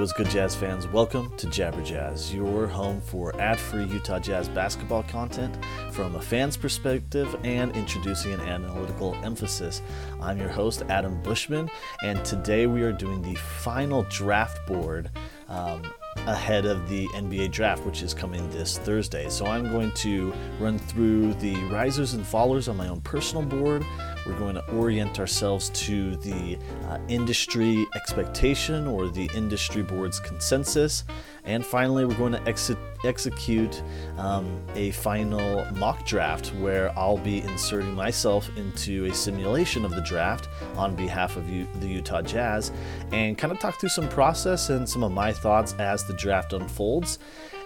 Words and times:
what's 0.00 0.14
good, 0.14 0.30
Jazz 0.30 0.54
fans? 0.56 0.86
Welcome 0.86 1.30
to 1.36 1.46
Jabber 1.50 1.82
Jazz, 1.82 2.32
your 2.32 2.66
home 2.66 3.02
for 3.02 3.38
ad 3.38 3.60
free 3.60 3.84
Utah 3.84 4.18
Jazz 4.18 4.48
basketball 4.48 5.02
content 5.02 5.58
from 5.92 6.14
a 6.14 6.22
fan's 6.22 6.56
perspective 6.56 7.36
and 7.44 7.76
introducing 7.76 8.32
an 8.32 8.40
analytical 8.40 9.14
emphasis. 9.16 9.82
I'm 10.18 10.38
your 10.38 10.48
host, 10.48 10.84
Adam 10.88 11.20
Bushman, 11.22 11.68
and 12.02 12.24
today 12.24 12.66
we 12.66 12.80
are 12.80 12.92
doing 12.92 13.20
the 13.20 13.34
final 13.34 14.04
draft 14.04 14.66
board 14.66 15.10
um, 15.48 15.82
ahead 16.26 16.64
of 16.64 16.88
the 16.88 17.06
NBA 17.08 17.50
draft, 17.50 17.84
which 17.84 18.00
is 18.00 18.14
coming 18.14 18.48
this 18.50 18.78
Thursday. 18.78 19.28
So 19.28 19.44
I'm 19.44 19.70
going 19.70 19.92
to 19.96 20.32
run 20.58 20.78
through 20.78 21.34
the 21.34 21.56
risers 21.64 22.14
and 22.14 22.24
fallers 22.24 22.70
on 22.70 22.76
my 22.78 22.88
own 22.88 23.02
personal 23.02 23.42
board. 23.44 23.84
We're 24.26 24.38
going 24.38 24.54
to 24.54 24.70
orient 24.72 25.18
ourselves 25.18 25.70
to 25.70 26.16
the 26.16 26.58
uh, 26.88 26.98
industry 27.08 27.86
expectation 27.94 28.86
or 28.86 29.08
the 29.08 29.30
industry 29.34 29.82
board's 29.82 30.20
consensus. 30.20 31.04
And 31.44 31.64
finally, 31.64 32.04
we're 32.04 32.16
going 32.16 32.32
to 32.32 32.48
ex- 32.48 32.70
execute 33.04 33.82
um, 34.18 34.62
a 34.74 34.90
final 34.92 35.64
mock 35.72 36.04
draft 36.06 36.48
where 36.56 36.96
I'll 36.98 37.18
be 37.18 37.40
inserting 37.40 37.94
myself 37.94 38.50
into 38.56 39.06
a 39.06 39.14
simulation 39.14 39.84
of 39.84 39.92
the 39.92 40.02
draft 40.02 40.48
on 40.76 40.94
behalf 40.94 41.36
of 41.36 41.48
U- 41.48 41.66
the 41.80 41.88
Utah 41.88 42.22
Jazz 42.22 42.72
and 43.12 43.38
kind 43.38 43.52
of 43.52 43.58
talk 43.58 43.80
through 43.80 43.88
some 43.88 44.08
process 44.08 44.68
and 44.68 44.88
some 44.88 45.02
of 45.02 45.12
my 45.12 45.32
thoughts 45.32 45.74
as 45.78 46.04
the 46.04 46.14
draft 46.14 46.52
unfolds 46.52 47.18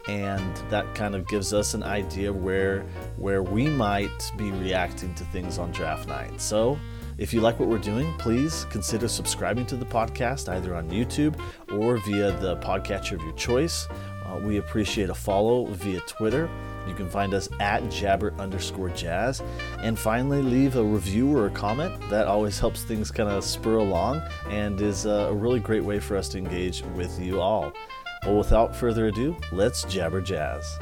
and 0.08 0.56
that 0.68 0.94
kind 0.94 1.14
of 1.14 1.26
gives 1.28 1.52
us 1.52 1.74
an 1.74 1.82
idea 1.82 2.32
where 2.32 2.82
where 3.16 3.42
we 3.42 3.68
might 3.68 4.32
be 4.36 4.50
reacting 4.50 5.14
to 5.14 5.24
things 5.24 5.58
on 5.58 5.70
draft 5.72 6.08
night. 6.08 6.40
So, 6.40 6.78
if 7.16 7.32
you 7.32 7.40
like 7.40 7.58
what 7.60 7.68
we're 7.68 7.78
doing, 7.78 8.12
please 8.18 8.66
consider 8.70 9.08
subscribing 9.08 9.66
to 9.66 9.76
the 9.76 9.86
podcast 9.86 10.48
either 10.48 10.74
on 10.74 10.90
YouTube 10.90 11.40
or 11.72 11.98
via 11.98 12.32
the 12.32 12.56
podcatcher 12.56 13.12
of 13.12 13.22
your 13.22 13.34
choice. 13.34 13.86
Uh, 14.24 14.38
we 14.38 14.56
appreciate 14.56 15.10
a 15.10 15.14
follow 15.14 15.66
via 15.66 16.00
Twitter. 16.00 16.48
You 16.88 16.94
can 16.94 17.08
find 17.08 17.32
us 17.32 17.48
at 17.60 17.88
jabber 17.90 18.34
underscore 18.38 18.90
jazz. 18.90 19.42
And 19.78 19.98
finally, 19.98 20.42
leave 20.42 20.76
a 20.76 20.82
review 20.82 21.34
or 21.34 21.46
a 21.46 21.50
comment. 21.50 21.98
That 22.10 22.26
always 22.26 22.58
helps 22.58 22.82
things 22.82 23.10
kind 23.10 23.30
of 23.30 23.44
spur 23.44 23.76
along 23.76 24.22
and 24.50 24.80
is 24.80 25.06
a 25.06 25.32
really 25.32 25.60
great 25.60 25.84
way 25.84 25.98
for 25.98 26.16
us 26.16 26.28
to 26.30 26.38
engage 26.38 26.82
with 26.94 27.18
you 27.20 27.40
all. 27.40 27.72
Well, 28.24 28.36
without 28.36 28.74
further 28.74 29.08
ado, 29.08 29.36
let's 29.52 29.84
jabber 29.84 30.22
jazz. 30.22 30.78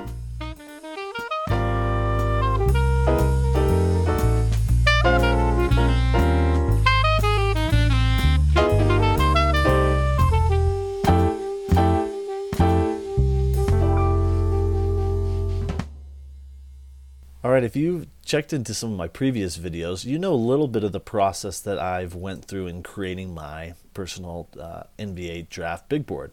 All 17.45 17.51
right, 17.51 17.65
if 17.65 17.75
you've 17.75 18.07
checked 18.25 18.53
into 18.53 18.73
some 18.73 18.93
of 18.93 18.97
my 18.97 19.09
previous 19.09 19.59
videos, 19.59 20.05
you 20.05 20.17
know 20.17 20.33
a 20.33 20.37
little 20.37 20.69
bit 20.69 20.85
of 20.85 20.93
the 20.93 21.01
process 21.01 21.59
that 21.59 21.77
I've 21.77 22.15
went 22.15 22.45
through 22.45 22.69
in 22.69 22.85
creating 22.85 23.35
my 23.35 23.75
personal 23.95 24.48
uh, 24.61 24.85
NBA 24.97 25.48
draft 25.48 25.89
big 25.89 26.07
board. 26.07 26.31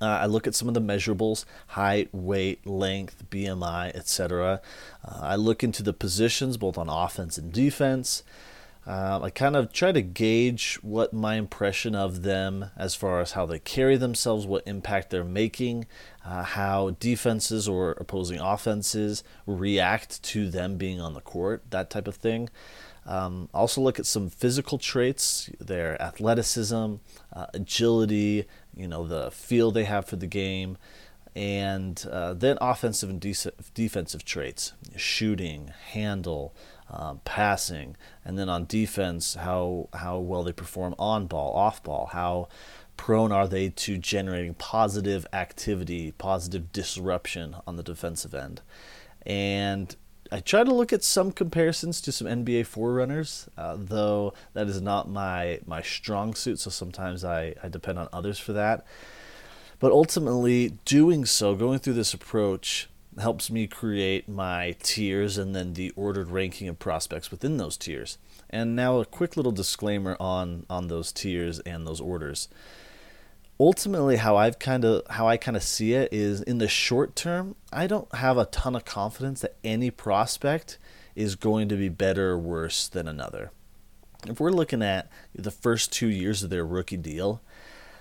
Uh, 0.00 0.06
I 0.06 0.26
look 0.26 0.46
at 0.46 0.54
some 0.54 0.68
of 0.68 0.74
the 0.74 0.80
measurables 0.80 1.44
height, 1.68 2.08
weight, 2.12 2.66
length, 2.66 3.24
BMI, 3.30 3.94
etc. 3.94 4.60
Uh, 5.04 5.18
I 5.22 5.36
look 5.36 5.64
into 5.64 5.82
the 5.82 5.92
positions 5.92 6.56
both 6.56 6.76
on 6.76 6.88
offense 6.88 7.38
and 7.38 7.52
defense. 7.52 8.22
Uh, 8.86 9.18
I 9.20 9.30
kind 9.30 9.56
of 9.56 9.72
try 9.72 9.90
to 9.90 10.00
gauge 10.00 10.78
what 10.80 11.12
my 11.12 11.34
impression 11.34 11.96
of 11.96 12.22
them 12.22 12.70
as 12.76 12.94
far 12.94 13.20
as 13.20 13.32
how 13.32 13.44
they 13.44 13.58
carry 13.58 13.96
themselves, 13.96 14.46
what 14.46 14.62
impact 14.64 15.10
they're 15.10 15.24
making, 15.24 15.86
uh, 16.24 16.44
how 16.44 16.90
defenses 17.00 17.66
or 17.66 17.92
opposing 17.92 18.38
offenses 18.38 19.24
react 19.44 20.22
to 20.24 20.48
them 20.48 20.76
being 20.76 21.00
on 21.00 21.14
the 21.14 21.20
court, 21.20 21.64
that 21.70 21.90
type 21.90 22.06
of 22.06 22.14
thing. 22.14 22.48
Um, 23.06 23.48
also 23.54 23.80
look 23.80 23.98
at 23.98 24.06
some 24.06 24.28
physical 24.28 24.78
traits, 24.78 25.50
their 25.60 26.00
athleticism, 26.00 26.96
uh, 27.32 27.46
agility, 27.54 28.46
you 28.76 28.86
know, 28.86 29.06
the 29.06 29.30
feel 29.30 29.70
they 29.70 29.84
have 29.84 30.06
for 30.06 30.16
the 30.16 30.26
game, 30.26 30.76
and 31.34 32.06
uh, 32.10 32.34
then 32.34 32.58
offensive 32.60 33.10
and 33.10 33.20
de- 33.20 33.52
defensive 33.74 34.24
traits, 34.24 34.72
shooting, 34.96 35.72
handle, 35.92 36.54
um, 36.90 37.20
passing, 37.24 37.96
and 38.24 38.38
then 38.38 38.48
on 38.48 38.66
defense, 38.66 39.34
how 39.34 39.88
how 39.94 40.18
well 40.18 40.42
they 40.42 40.52
perform 40.52 40.94
on 40.98 41.26
ball, 41.26 41.54
off 41.54 41.82
ball, 41.82 42.10
how 42.12 42.48
prone 42.96 43.32
are 43.32 43.46
they 43.46 43.68
to 43.68 43.98
generating 43.98 44.54
positive 44.54 45.26
activity, 45.32 46.12
positive 46.12 46.72
disruption 46.72 47.56
on 47.66 47.76
the 47.76 47.82
defensive 47.82 48.34
end, 48.34 48.62
and 49.24 49.96
I 50.32 50.40
try 50.40 50.64
to 50.64 50.74
look 50.74 50.92
at 50.92 51.04
some 51.04 51.32
comparisons 51.32 52.00
to 52.02 52.12
some 52.12 52.26
NBA 52.26 52.66
forerunners, 52.66 53.48
uh, 53.56 53.76
though 53.78 54.34
that 54.52 54.68
is 54.68 54.80
not 54.80 55.08
my 55.08 55.60
my 55.66 55.82
strong 55.82 56.34
suit. 56.34 56.58
So 56.58 56.70
sometimes 56.70 57.24
I, 57.24 57.54
I 57.62 57.68
depend 57.68 57.98
on 57.98 58.08
others 58.12 58.38
for 58.38 58.52
that. 58.52 58.86
But 59.78 59.92
ultimately, 59.92 60.78
doing 60.84 61.26
so, 61.26 61.54
going 61.54 61.78
through 61.80 61.94
this 61.94 62.14
approach, 62.14 62.88
helps 63.18 63.50
me 63.50 63.66
create 63.66 64.28
my 64.28 64.76
tiers 64.82 65.38
and 65.38 65.54
then 65.54 65.74
the 65.74 65.90
ordered 65.96 66.30
ranking 66.30 66.68
of 66.68 66.78
prospects 66.78 67.30
within 67.30 67.56
those 67.56 67.76
tiers. 67.76 68.18
And 68.48 68.76
now 68.76 68.98
a 68.98 69.04
quick 69.04 69.36
little 69.36 69.52
disclaimer 69.52 70.16
on 70.20 70.66
on 70.68 70.88
those 70.88 71.12
tiers 71.12 71.60
and 71.60 71.86
those 71.86 72.00
orders 72.00 72.48
ultimately 73.58 74.16
how 74.16 74.36
I've 74.36 74.58
kind 74.58 74.84
of 74.84 75.02
how 75.10 75.28
I 75.28 75.36
kind 75.36 75.56
of 75.56 75.62
see 75.62 75.94
it 75.94 76.12
is 76.12 76.42
in 76.42 76.58
the 76.58 76.68
short 76.68 77.16
term, 77.16 77.56
I 77.72 77.86
don't 77.86 78.12
have 78.14 78.38
a 78.38 78.46
ton 78.46 78.76
of 78.76 78.84
confidence 78.84 79.40
that 79.40 79.56
any 79.64 79.90
prospect 79.90 80.78
is 81.14 81.34
going 81.34 81.68
to 81.68 81.76
be 81.76 81.88
better 81.88 82.32
or 82.32 82.38
worse 82.38 82.88
than 82.88 83.08
another. 83.08 83.50
If 84.28 84.40
we're 84.40 84.50
looking 84.50 84.82
at 84.82 85.08
the 85.34 85.50
first 85.50 85.92
two 85.92 86.08
years 86.08 86.42
of 86.42 86.50
their 86.50 86.66
rookie 86.66 86.96
deal, 86.96 87.40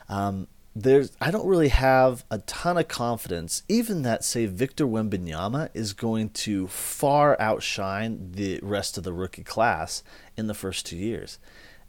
um, 0.09 0.47
there's 0.75 1.13
I 1.21 1.31
don't 1.31 1.47
really 1.47 1.69
have 1.69 2.25
a 2.29 2.39
ton 2.39 2.77
of 2.77 2.89
confidence, 2.89 3.63
even 3.69 4.01
that 4.01 4.25
say 4.25 4.45
Victor 4.45 4.85
Wembanyama 4.85 5.69
is 5.73 5.93
going 5.93 6.29
to 6.31 6.67
far 6.67 7.39
outshine 7.39 8.31
the 8.33 8.59
rest 8.61 8.97
of 8.97 9.05
the 9.05 9.13
rookie 9.13 9.43
class 9.43 10.03
in 10.35 10.47
the 10.47 10.53
first 10.53 10.85
two 10.85 10.97
years. 10.97 11.39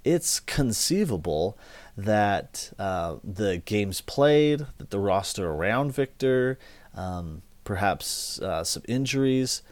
It's 0.04 0.38
conceivable 0.38 1.59
that 1.96 2.72
uh, 2.78 3.16
the 3.24 3.58
games 3.58 4.00
played, 4.00 4.66
that 4.78 4.90
the 4.90 4.98
roster 4.98 5.48
around 5.48 5.92
Victor, 5.92 6.58
um, 6.94 7.42
perhaps 7.64 8.40
uh, 8.40 8.62
some 8.62 8.82
injuries, 8.86 9.62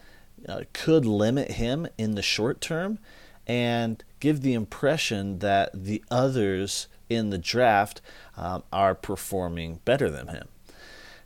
uh, 0.49 0.63
could 0.73 1.05
limit 1.05 1.53
him 1.53 1.87
in 1.99 2.15
the 2.15 2.23
short 2.23 2.61
term 2.61 2.99
and 3.47 4.03
give 4.21 4.41
the 4.41 4.55
impression 4.55 5.39
that 5.41 5.71
the 5.75 6.03
others 6.11 6.89
in 7.11 7.31
the 7.31 7.39
draft 7.39 8.01
um, 8.37 8.63
are 8.73 8.95
performing 8.95 9.81
better 9.85 10.11
than 10.11 10.29
him. 10.29 10.49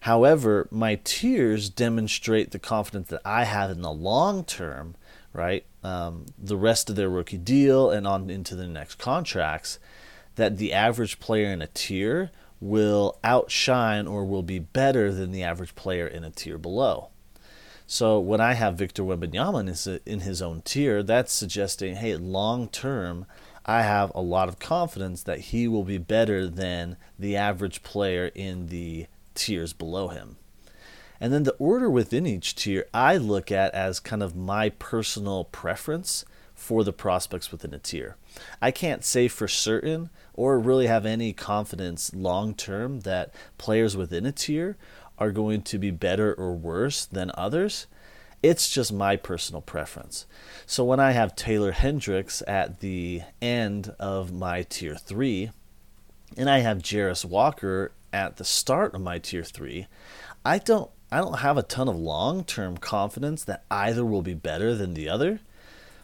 However, 0.00 0.68
my 0.70 1.00
tiers 1.04 1.70
demonstrate 1.70 2.50
the 2.50 2.58
confidence 2.58 3.08
that 3.08 3.22
I 3.24 3.44
have 3.44 3.70
in 3.70 3.82
the 3.82 3.92
long 3.92 4.44
term, 4.44 4.96
right? 5.32 5.64
Um, 5.82 6.26
the 6.36 6.56
rest 6.56 6.90
of 6.90 6.96
their 6.96 7.08
rookie 7.08 7.38
deal 7.38 7.90
and 7.90 8.06
on 8.06 8.30
into 8.30 8.54
the 8.54 8.66
next 8.66 8.96
contracts 8.96 9.78
that 10.38 10.56
the 10.56 10.72
average 10.72 11.18
player 11.18 11.52
in 11.52 11.60
a 11.60 11.66
tier 11.66 12.30
will 12.60 13.18
outshine 13.22 14.06
or 14.06 14.24
will 14.24 14.42
be 14.42 14.58
better 14.58 15.12
than 15.12 15.32
the 15.32 15.42
average 15.42 15.74
player 15.74 16.06
in 16.06 16.24
a 16.24 16.30
tier 16.30 16.56
below. 16.56 17.10
So 17.86 18.20
when 18.20 18.40
I 18.40 18.54
have 18.54 18.76
Victor 18.76 19.02
Wembanyama 19.02 19.60
in 19.60 19.66
his, 19.66 19.86
in 19.86 20.20
his 20.20 20.40
own 20.40 20.62
tier, 20.62 21.02
that's 21.02 21.32
suggesting, 21.32 21.96
hey, 21.96 22.16
long 22.16 22.68
term, 22.68 23.26
I 23.66 23.82
have 23.82 24.12
a 24.14 24.20
lot 24.20 24.48
of 24.48 24.58
confidence 24.58 25.22
that 25.24 25.40
he 25.40 25.66
will 25.66 25.84
be 25.84 25.98
better 25.98 26.46
than 26.46 26.96
the 27.18 27.36
average 27.36 27.82
player 27.82 28.30
in 28.34 28.68
the 28.68 29.06
tiers 29.34 29.72
below 29.72 30.08
him. 30.08 30.36
And 31.20 31.32
then 31.32 31.42
the 31.42 31.56
order 31.58 31.90
within 31.90 32.26
each 32.26 32.54
tier 32.54 32.86
I 32.94 33.16
look 33.16 33.50
at 33.50 33.74
as 33.74 33.98
kind 33.98 34.22
of 34.22 34.36
my 34.36 34.68
personal 34.68 35.44
preference 35.44 36.24
for 36.54 36.82
the 36.82 36.92
prospects 36.92 37.52
within 37.52 37.72
a 37.72 37.78
tier. 37.78 38.16
I 38.60 38.70
can't 38.70 39.04
say 39.04 39.28
for 39.28 39.48
certain 39.48 40.10
or 40.38 40.56
really 40.56 40.86
have 40.86 41.04
any 41.04 41.32
confidence 41.32 42.14
long 42.14 42.54
term 42.54 43.00
that 43.00 43.34
players 43.58 43.96
within 43.96 44.24
a 44.24 44.30
tier 44.30 44.76
are 45.18 45.32
going 45.32 45.60
to 45.60 45.78
be 45.78 45.90
better 45.90 46.32
or 46.32 46.54
worse 46.54 47.04
than 47.04 47.32
others. 47.34 47.88
It's 48.40 48.70
just 48.70 48.92
my 48.92 49.16
personal 49.16 49.60
preference. 49.60 50.26
So 50.64 50.84
when 50.84 51.00
I 51.00 51.10
have 51.10 51.34
Taylor 51.34 51.72
Hendricks 51.72 52.40
at 52.46 52.78
the 52.78 53.22
end 53.42 53.92
of 53.98 54.32
my 54.32 54.62
tier 54.62 54.94
3 54.94 55.50
and 56.36 56.48
I 56.48 56.60
have 56.60 56.78
Jarace 56.78 57.24
Walker 57.24 57.90
at 58.12 58.36
the 58.36 58.44
start 58.44 58.94
of 58.94 59.00
my 59.00 59.18
tier 59.18 59.42
3, 59.42 59.88
I 60.44 60.58
don't 60.58 60.88
I 61.10 61.18
don't 61.18 61.38
have 61.38 61.58
a 61.58 61.64
ton 61.64 61.88
of 61.88 61.96
long-term 61.96 62.76
confidence 62.76 63.42
that 63.42 63.64
either 63.72 64.04
will 64.04 64.22
be 64.22 64.34
better 64.34 64.76
than 64.76 64.94
the 64.94 65.08
other. 65.08 65.40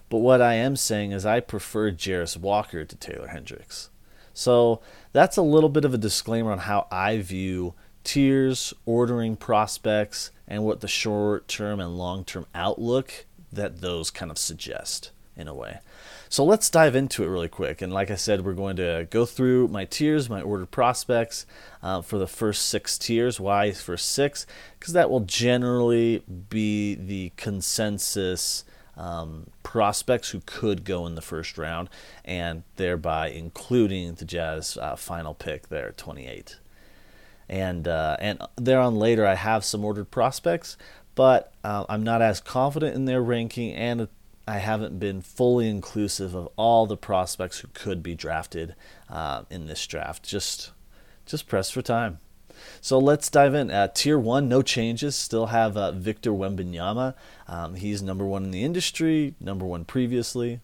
But 0.09 0.19
what 0.19 0.43
I 0.43 0.55
am 0.55 0.75
saying 0.75 1.13
is 1.13 1.25
I 1.25 1.39
prefer 1.39 1.93
Jarace 1.93 2.37
Walker 2.37 2.85
to 2.85 2.97
Taylor 2.97 3.29
Hendricks. 3.29 3.91
So 4.35 4.83
that's 5.13 5.37
a 5.37 5.43
little 5.43 5.71
bit 5.71 5.85
of 5.85 5.95
a 5.95 5.99
disclaimer 5.99 6.53
on 6.53 6.59
how 6.59 6.87
I 6.91 7.19
view 7.19 7.75
tiers, 8.03 8.75
ordering 8.85 9.37
prospects, 9.37 10.31
and 10.47 10.65
what 10.65 10.81
the 10.81 10.89
short 10.89 11.49
term 11.49 11.81
and 11.81 11.97
long 11.97 12.25
term 12.25 12.47
outlook 12.55 13.27
that 13.53 13.81
those 13.81 14.11
kind 14.11 14.31
of 14.31 14.37
suggest 14.37 15.11
in 15.37 15.49
a 15.49 15.55
way. 15.55 15.79
So 16.29 16.45
let's 16.45 16.69
dive 16.69 16.97
into 16.97 17.23
it 17.23 17.29
really 17.29 17.49
quick. 17.49 17.81
And 17.81 17.93
like 17.93 18.11
I 18.11 18.17
said, 18.17 18.45
we're 18.45 18.55
going 18.55 18.77
to 18.77 19.07
go 19.11 19.25
through 19.25 19.69
my 19.69 19.85
tiers, 19.85 20.29
my 20.29 20.43
ordered 20.43 20.71
prospects 20.71 21.47
uh, 21.83 22.03
for 22.03 22.19
the 22.19 22.27
first 22.27 22.67
six 22.67 22.99
tiers. 22.99 23.39
Why 23.39 23.71
for 23.73 23.97
six? 23.97 24.47
Because 24.79 24.95
that 24.95 25.11
will 25.11 25.21
generally 25.21 26.25
be 26.49 26.97
the 26.97 27.33
consensus 27.37 28.65
um, 28.97 29.49
prospects 29.63 30.31
who 30.31 30.41
could 30.47 30.85
go 30.85 31.07
in 31.07 31.15
the 31.15 31.23
first 31.23 31.59
round, 31.59 31.89
and 32.25 32.63
thereby 32.77 33.29
including 33.29 34.15
the 34.15 34.25
Jazz 34.25 34.79
uh, 34.81 34.97
final 34.97 35.35
pick 35.35 35.69
there, 35.69 35.89
at 35.89 35.97
28. 35.97 36.59
And 37.49 37.87
uh, 37.87 38.17
and 38.21 38.41
there 38.57 38.81
on 38.81 38.97
later, 38.97 39.27
I 39.27 39.35
have 39.35 39.65
some 39.65 39.85
ordered 39.85 40.11
prospects, 40.11 40.77
but 41.15 41.53
uh, 41.63 41.85
I'm 41.89 42.03
not 42.03 42.23
as 42.23 42.41
confident 42.41 42.95
in 42.95 43.05
their 43.05 43.23
ranking, 43.23 43.73
and 43.75 44.09
I 44.47 44.59
haven't 44.59 44.99
been 44.99 45.21
fully 45.21 45.69
inclusive 45.69 46.35
of 46.35 46.49
all 46.57 46.87
the 46.87 46.97
prospects 46.97 47.61
who 47.61 47.69
could 47.75 48.03
be 48.03 48.15
drafted 48.15 48.75
uh, 49.11 49.43
in 49.51 49.67
this 49.67 49.87
draft. 49.87 50.23
Just 50.23 50.73
just 51.27 51.47
press 51.47 51.71
for 51.71 51.83
time. 51.83 52.19
So 52.81 52.99
let's 52.99 53.31
dive 53.31 53.55
in. 53.55 53.71
At 53.71 53.95
tier 53.95 54.19
one, 54.19 54.49
no 54.49 54.63
changes. 54.63 55.17
Still 55.17 55.47
have 55.47 55.77
uh, 55.77 55.93
Victor 55.93 56.31
Wembanyama. 56.31 57.15
Um, 57.49 57.75
he's 57.75 58.03
number 58.03 58.25
one 58.25 58.45
in 58.45 58.51
the 58.51 58.65
industry, 58.65 59.35
number 59.41 59.65
one 59.65 59.85
previously. 59.85 60.61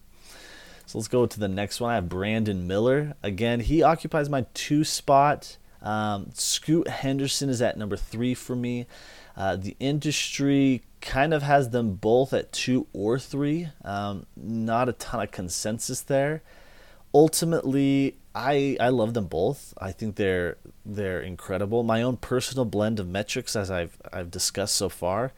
So 0.85 0.97
let's 0.97 1.07
go 1.07 1.25
to 1.25 1.39
the 1.39 1.47
next 1.47 1.79
one. 1.79 1.91
I 1.91 1.95
have 1.95 2.09
Brandon 2.09 2.67
Miller. 2.67 3.15
Again, 3.23 3.61
he 3.61 3.81
occupies 3.81 4.29
my 4.29 4.45
two 4.53 4.83
spot. 4.83 5.57
Um, 5.81 6.31
Scoot 6.33 6.87
Henderson 6.87 7.49
is 7.49 7.61
at 7.61 7.77
number 7.77 7.97
three 7.97 8.33
for 8.33 8.55
me. 8.55 8.87
Uh, 9.35 9.55
the 9.55 9.75
industry 9.79 10.83
kind 10.99 11.33
of 11.33 11.43
has 11.43 11.69
them 11.69 11.93
both 11.93 12.33
at 12.33 12.51
two 12.51 12.87
or 12.93 13.17
three. 13.17 13.69
Um, 13.83 14.25
not 14.35 14.89
a 14.89 14.93
ton 14.93 15.21
of 15.21 15.31
consensus 15.31 16.01
there. 16.01 16.43
Ultimately, 17.13 18.15
I 18.33 18.77
I 18.79 18.89
love 18.89 19.13
them 19.13 19.25
both. 19.25 19.73
I 19.77 19.91
think 19.91 20.15
they're 20.15 20.57
they're 20.85 21.21
incredible. 21.21 21.83
My 21.83 22.01
own 22.01 22.17
personal 22.17 22.65
blend 22.65 22.99
of 22.99 23.07
metrics, 23.07 23.55
as 23.55 23.69
I've 23.69 23.97
I've 24.13 24.31
discussed 24.31 24.75
so 24.75 24.87
far, 24.87 25.33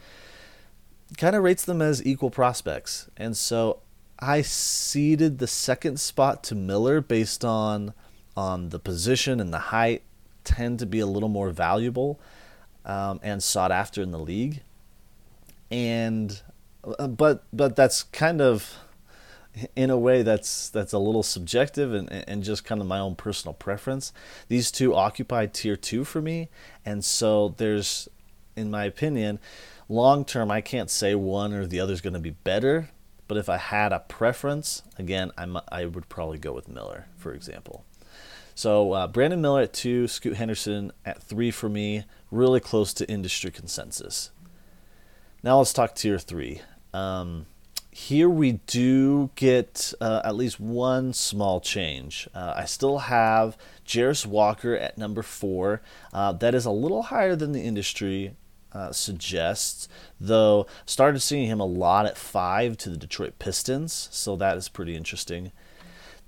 kind 1.18 1.36
of 1.36 1.44
rates 1.44 1.66
them 1.66 1.82
as 1.82 2.06
equal 2.06 2.30
prospects, 2.30 3.10
and 3.18 3.36
so 3.36 3.80
I 4.20 4.42
ceded 4.42 5.40
the 5.40 5.48
second 5.48 6.00
spot 6.00 6.44
to 6.46 6.56
Miller 6.56 7.02
based 7.02 7.44
on 7.44 7.94
on 8.38 8.70
the 8.70 8.80
position 8.80 9.40
and 9.40 9.54
the 9.54 9.60
height 9.60 10.04
tend 10.44 10.80
to 10.80 10.86
be 10.86 11.00
a 11.00 11.06
little 11.06 11.30
more 11.30 11.52
valuable 11.52 12.20
um, 12.86 13.20
and 13.24 13.42
sought 13.42 13.72
after 13.72 14.02
in 14.02 14.12
the 14.12 14.20
league, 14.20 14.62
and 15.72 16.42
uh, 17.00 17.08
but 17.08 17.44
but 17.52 17.76
that's 17.76 18.04
kind 18.04 18.42
of 18.42 18.78
in 19.76 19.90
a 19.90 19.98
way 19.98 20.24
that's 20.24 20.70
that's 20.70 20.94
a 20.94 20.98
little 21.00 21.24
subjective 21.24 21.94
and, 21.94 22.12
and 22.12 22.44
just 22.44 22.66
kind 22.66 22.82
of 22.82 22.88
my 22.88 23.00
own 23.00 23.16
personal 23.16 23.54
preference. 23.54 24.12
These 24.48 24.72
two 24.72 24.96
occupy 24.96 25.46
tier 25.48 25.76
two 25.76 26.04
for 26.04 26.22
me, 26.22 26.50
and 26.86 27.06
so 27.06 27.54
there's, 27.58 28.10
in 28.56 28.72
my 28.72 28.86
opinion, 28.86 29.40
long 29.88 30.26
term 30.26 30.50
I 30.52 30.62
can't 30.62 30.90
say 30.90 31.16
one 31.16 31.54
or 31.54 31.66
the 31.66 31.80
other 31.80 31.94
is 31.94 32.02
going 32.02 32.14
to 32.14 32.20
be 32.20 32.32
better. 32.32 32.90
But 33.28 33.38
if 33.38 33.48
I 33.48 33.58
had 33.58 33.94
a 33.94 34.00
preference, 34.00 34.84
again, 34.98 35.32
I'm, 35.38 35.58
I 35.72 35.86
would 35.86 36.10
probably 36.10 36.38
go 36.38 36.52
with 36.52 36.68
Miller, 36.68 37.08
for 37.18 37.34
example. 37.34 37.86
So 38.54 38.92
uh, 38.92 39.08
Brandon 39.08 39.42
Miller 39.42 39.62
at 39.62 39.74
two, 39.74 40.08
Scoot 40.08 40.36
Henderson 40.36 40.92
at 41.06 41.24
three 41.24 41.50
for 41.50 41.70
me, 41.70 42.04
really 42.32 42.60
close 42.60 42.94
to 42.96 43.10
industry 43.10 43.50
consensus. 43.50 44.32
Now 45.42 45.58
let's 45.58 45.74
talk 45.74 45.96
tier 45.96 46.20
three. 46.20 46.62
Um, 46.94 47.46
here 47.96 48.28
we 48.30 48.54
do 48.66 49.30
get 49.36 49.94
uh, 50.02 50.22
at 50.26 50.36
least 50.36 50.60
one 50.60 51.14
small 51.14 51.62
change. 51.62 52.28
Uh, 52.34 52.54
I 52.56 52.66
still 52.66 53.00
have 53.00 53.58
Jarace 53.86 54.26
Walker 54.26 54.76
at 54.76 54.98
number 54.98 55.22
four. 55.22 55.82
Uh, 56.12 56.32
that 56.34 56.56
is 56.56 56.66
a 56.66 56.72
little 56.72 57.04
higher 57.04 57.36
than 57.36 57.52
the 57.52 57.62
industry 57.62 58.36
uh, 58.74 58.92
suggests, 58.92 59.88
though 60.20 60.66
started 60.86 61.20
seeing 61.20 61.48
him 61.48 61.60
a 61.60 61.66
lot 61.66 62.06
at 62.06 62.18
five 62.18 62.78
to 62.78 62.90
the 62.90 62.98
Detroit 62.98 63.38
Pistons, 63.38 64.10
so 64.12 64.36
that 64.36 64.58
is 64.58 64.70
pretty 64.70 64.96
interesting. 64.96 65.52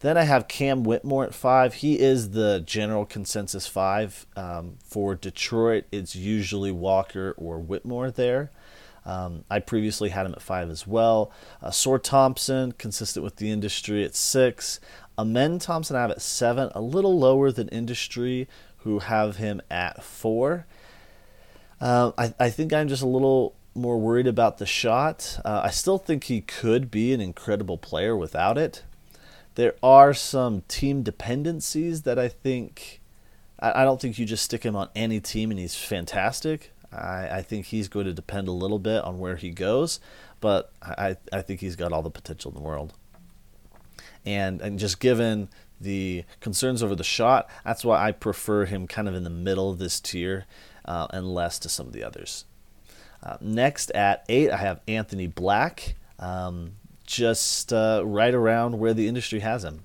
Then 0.02 0.18
I 0.18 0.24
have 0.24 0.48
Cam 0.48 0.84
Whitmore 0.84 1.26
at 1.26 1.34
five. 1.34 1.76
He 1.76 2.00
is 2.00 2.32
the 2.32 2.62
general 2.64 3.06
consensus 3.06 3.66
five. 3.66 4.28
Um, 4.36 4.78
for 4.84 5.16
Detroit, 5.16 5.86
it's 5.92 6.16
usually 6.16 6.72
Walker 6.72 7.34
or 7.38 7.58
Whitmore 7.58 8.12
there. 8.12 8.52
Um, 9.06 9.46
I 9.50 9.60
previously 9.60 10.10
had 10.10 10.26
him 10.26 10.34
at 10.34 10.42
five 10.42 10.70
as 10.70 10.88
well. 10.88 11.32
Uh, 11.62 11.70
Ausar 11.70 12.02
Thompson, 12.02 12.72
consistent 12.74 13.24
with 13.24 13.36
the 13.36 13.52
industry, 13.52 14.04
at 14.04 14.16
six. 14.16 14.80
Amen 15.18 15.60
Thompson, 15.60 15.96
I 15.96 16.02
have 16.02 16.12
at 16.12 16.22
seven, 16.22 16.72
a 16.74 16.82
little 16.82 17.18
lower 17.18 17.52
than 17.52 17.70
industry, 17.70 18.48
who 18.80 19.00
have 19.00 19.38
him 19.38 19.62
at 19.70 20.04
four. 20.04 20.66
Uh, 21.80 22.12
I, 22.18 22.34
I 22.40 22.50
think 22.50 22.74
I'm 22.74 22.88
just 22.88 23.04
a 23.04 23.08
little 23.08 23.56
more 23.74 24.00
worried 24.00 24.28
about 24.28 24.58
the 24.58 24.66
shot. 24.66 25.40
Uh, 25.44 25.62
I 25.64 25.70
still 25.70 25.98
think 25.98 26.26
he 26.26 26.42
could 26.42 26.90
be 26.90 27.14
an 27.14 27.22
incredible 27.22 27.78
player 27.78 28.16
without 28.16 28.58
it. 28.58 28.84
There 29.56 29.76
are 29.84 30.14
some 30.14 30.64
team 30.68 31.04
dependencies 31.04 32.04
that 32.04 32.18
I 32.18 32.28
think. 32.28 33.02
I, 33.60 33.82
I 33.82 33.86
don't 33.86 34.02
think 34.02 34.18
you 34.20 34.26
just 34.26 34.44
stick 34.44 34.64
him 34.64 34.76
on 34.76 34.90
any 34.96 35.20
team 35.20 35.52
and 35.52 35.60
he's 35.60 35.76
fantastic. 35.76 36.72
I, 36.96 37.38
I 37.38 37.42
think 37.42 37.68
he's 37.68 37.88
going 37.88 38.06
to 38.06 38.14
depend 38.14 38.48
a 38.48 38.52
little 38.52 38.80
bit 38.80 39.04
on 39.04 39.20
where 39.20 39.36
he 39.36 39.50
goes, 39.50 40.00
but 40.40 40.72
I, 40.82 41.18
I 41.32 41.42
think 41.42 41.60
he's 41.60 41.76
got 41.76 41.92
all 41.92 42.02
the 42.02 42.10
potential 42.10 42.52
in 42.52 42.56
the 42.56 42.64
world. 42.64 42.94
And, 44.26 44.62
and 44.62 44.80
just 44.80 45.00
given 45.00 45.50
the 45.80 46.24
concerns 46.40 46.82
over 46.82 46.96
the 46.96 47.04
shot, 47.04 47.50
that's 47.64 47.86
why 47.86 48.04
I 48.04 48.12
prefer 48.12 48.66
him 48.66 48.88
kind 48.88 49.08
of 49.08 49.16
in 49.16 49.24
the 49.24 49.30
middle 49.30 49.70
of 49.70 49.78
this 49.78 50.00
tier 50.00 50.46
uh, 50.86 51.08
and 51.12 51.34
less 51.34 51.60
to 51.60 51.70
some 51.70 51.88
of 51.88 51.94
the 51.94 52.04
others. 52.04 52.46
Uh, 53.22 53.38
next 53.42 53.92
at 53.92 54.24
eight, 54.30 54.52
I 54.52 54.58
have 54.58 54.82
Anthony 54.88 55.28
Black, 55.28 55.96
um, 56.20 56.74
just 57.06 57.74
uh, 57.74 58.02
right 58.06 58.34
around 58.34 58.80
where 58.80 58.94
the 58.94 59.08
industry 59.08 59.40
has 59.40 59.64
him. 59.64 59.84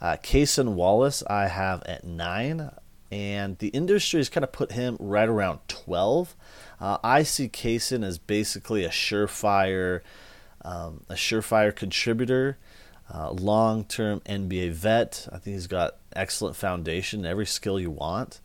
Uh, 0.00 0.16
Cason 0.22 0.74
Wallace, 0.74 1.22
I 1.28 1.46
have 1.46 1.82
at 1.84 2.04
nine 2.04 2.70
and 3.12 3.58
the 3.58 3.68
industry 3.68 4.20
has 4.20 4.30
kind 4.30 4.42
of 4.42 4.52
put 4.52 4.72
him 4.72 4.96
right 4.98 5.28
around 5.28 5.60
12. 5.68 6.34
Uh, 6.80 6.96
I 7.04 7.24
see 7.24 7.46
Cason 7.46 8.02
as 8.02 8.16
basically 8.16 8.84
a 8.84 8.88
surefire, 8.88 10.00
um, 10.64 11.02
a 11.10 11.14
surefire 11.14 11.76
contributor, 11.76 12.56
uh, 13.12 13.30
long-term 13.32 14.20
NBA 14.20 14.70
vet. 14.72 15.28
I 15.30 15.36
think 15.36 15.54
he's 15.54 15.66
got 15.66 15.96
excellent 16.16 16.56
foundation, 16.56 17.26
every 17.26 17.44
skill 17.44 17.78
you 17.78 17.90
want, 17.90 18.40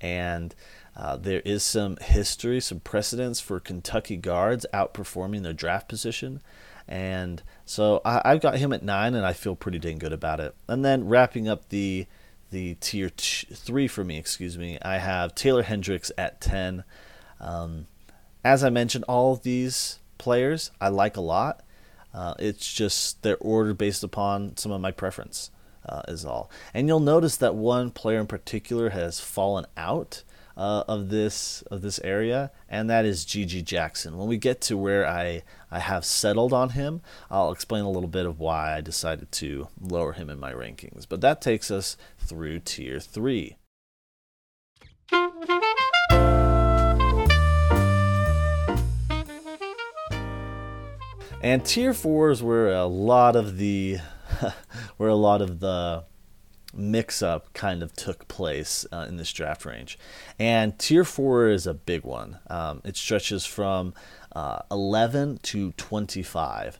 and 0.00 0.56
uh, 0.96 1.16
there 1.16 1.40
is 1.44 1.62
some 1.62 1.96
history, 1.98 2.60
some 2.60 2.80
precedence 2.80 3.38
for 3.38 3.60
Kentucky 3.60 4.16
guards 4.16 4.66
outperforming 4.74 5.44
their 5.44 5.52
draft 5.52 5.88
position. 5.88 6.42
And 6.88 7.44
so 7.64 8.02
I, 8.04 8.30
have 8.30 8.40
got 8.40 8.58
him 8.58 8.72
at 8.72 8.82
nine, 8.82 9.14
and 9.14 9.24
I 9.24 9.34
feel 9.34 9.54
pretty 9.54 9.78
dang 9.78 9.98
good 9.98 10.12
about 10.12 10.40
it. 10.40 10.56
And 10.66 10.84
then 10.84 11.06
wrapping 11.06 11.46
up 11.46 11.68
the 11.68 12.08
the 12.50 12.74
tier 12.76 13.10
t- 13.10 13.46
three 13.52 13.88
for 13.88 14.04
me, 14.04 14.18
excuse 14.18 14.58
me, 14.58 14.78
I 14.82 14.98
have 14.98 15.34
Taylor 15.34 15.62
Hendricks 15.62 16.12
at 16.18 16.40
10. 16.40 16.84
Um, 17.40 17.86
as 18.44 18.64
I 18.64 18.70
mentioned, 18.70 19.04
all 19.08 19.32
of 19.32 19.42
these 19.42 19.98
players 20.18 20.70
I 20.80 20.88
like 20.88 21.16
a 21.16 21.22
lot. 21.22 21.62
Uh, 22.12 22.34
it's 22.38 22.72
just 22.72 23.22
they're 23.22 23.38
ordered 23.38 23.78
based 23.78 24.02
upon 24.02 24.56
some 24.56 24.72
of 24.72 24.80
my 24.80 24.90
preference, 24.90 25.50
uh, 25.88 26.02
is 26.08 26.24
all. 26.24 26.50
And 26.74 26.88
you'll 26.88 27.00
notice 27.00 27.36
that 27.36 27.54
one 27.54 27.90
player 27.90 28.18
in 28.18 28.26
particular 28.26 28.90
has 28.90 29.20
fallen 29.20 29.66
out 29.76 30.24
uh, 30.56 30.84
of 30.88 31.08
this 31.08 31.62
of 31.70 31.82
this 31.82 31.98
area, 32.00 32.50
and 32.68 32.88
that 32.90 33.04
is 33.04 33.24
GG 33.24 33.64
Jackson. 33.64 34.18
When 34.18 34.28
we 34.28 34.36
get 34.36 34.60
to 34.62 34.76
where 34.76 35.06
I 35.06 35.42
I 35.70 35.78
have 35.78 36.04
settled 36.04 36.52
on 36.52 36.70
him, 36.70 37.00
I'll 37.30 37.52
explain 37.52 37.84
a 37.84 37.90
little 37.90 38.08
bit 38.08 38.26
of 38.26 38.38
why 38.38 38.76
I 38.76 38.80
decided 38.80 39.32
to 39.32 39.68
lower 39.80 40.12
him 40.12 40.28
in 40.30 40.38
my 40.38 40.52
rankings. 40.52 41.06
But 41.08 41.20
that 41.20 41.40
takes 41.40 41.70
us 41.70 41.96
through 42.18 42.60
tier 42.60 43.00
three. 43.00 43.56
And 51.42 51.64
tier 51.64 51.94
four 51.94 52.30
is 52.30 52.42
where 52.42 52.68
a 52.68 52.84
lot 52.84 53.34
of 53.34 53.56
the 53.56 53.98
where 54.98 55.08
a 55.08 55.14
lot 55.14 55.40
of 55.40 55.60
the 55.60 56.04
mix 56.72 57.22
up 57.22 57.52
kind 57.52 57.82
of 57.82 57.92
took 57.94 58.28
place 58.28 58.86
uh, 58.92 59.06
in 59.08 59.16
this 59.16 59.32
draft 59.32 59.64
range. 59.64 59.98
And 60.38 60.78
tier 60.78 61.04
four 61.04 61.48
is 61.48 61.66
a 61.66 61.74
big 61.74 62.04
one. 62.04 62.38
Um, 62.48 62.80
it 62.84 62.96
stretches 62.96 63.44
from 63.44 63.94
uh, 64.34 64.60
11 64.70 65.38
to 65.42 65.72
25. 65.72 66.78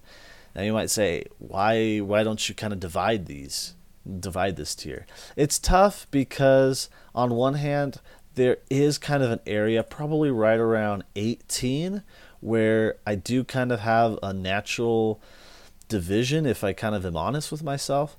Now 0.55 0.63
you 0.63 0.73
might 0.73 0.91
say, 0.91 1.25
why, 1.39 1.99
why 1.99 2.23
don't 2.23 2.49
you 2.49 2.55
kind 2.55 2.73
of 2.73 2.81
divide 2.81 3.27
these? 3.27 3.75
divide 4.19 4.57
this 4.57 4.75
tier? 4.75 5.07
It's 5.37 5.59
tough 5.59 6.07
because 6.11 6.89
on 7.15 7.31
one 7.35 7.55
hand, 7.55 8.01
there 8.35 8.59
is 8.71 8.99
kind 8.99 9.23
of 9.23 9.31
an 9.31 9.41
area, 9.47 9.83
probably 9.83 10.31
right 10.31 10.59
around 10.59 11.05
18, 11.17 12.03
where 12.41 12.97
I 13.07 13.17
do 13.17 13.45
kind 13.45 13.73
of 13.73 13.81
have 13.81 14.19
a 14.23 14.33
natural 14.33 15.21
division 15.89 16.47
if 16.47 16.63
I 16.63 16.73
kind 16.73 16.95
of 16.95 17.05
am 17.05 17.17
honest 17.17 17.51
with 17.51 17.63
myself. 17.63 18.17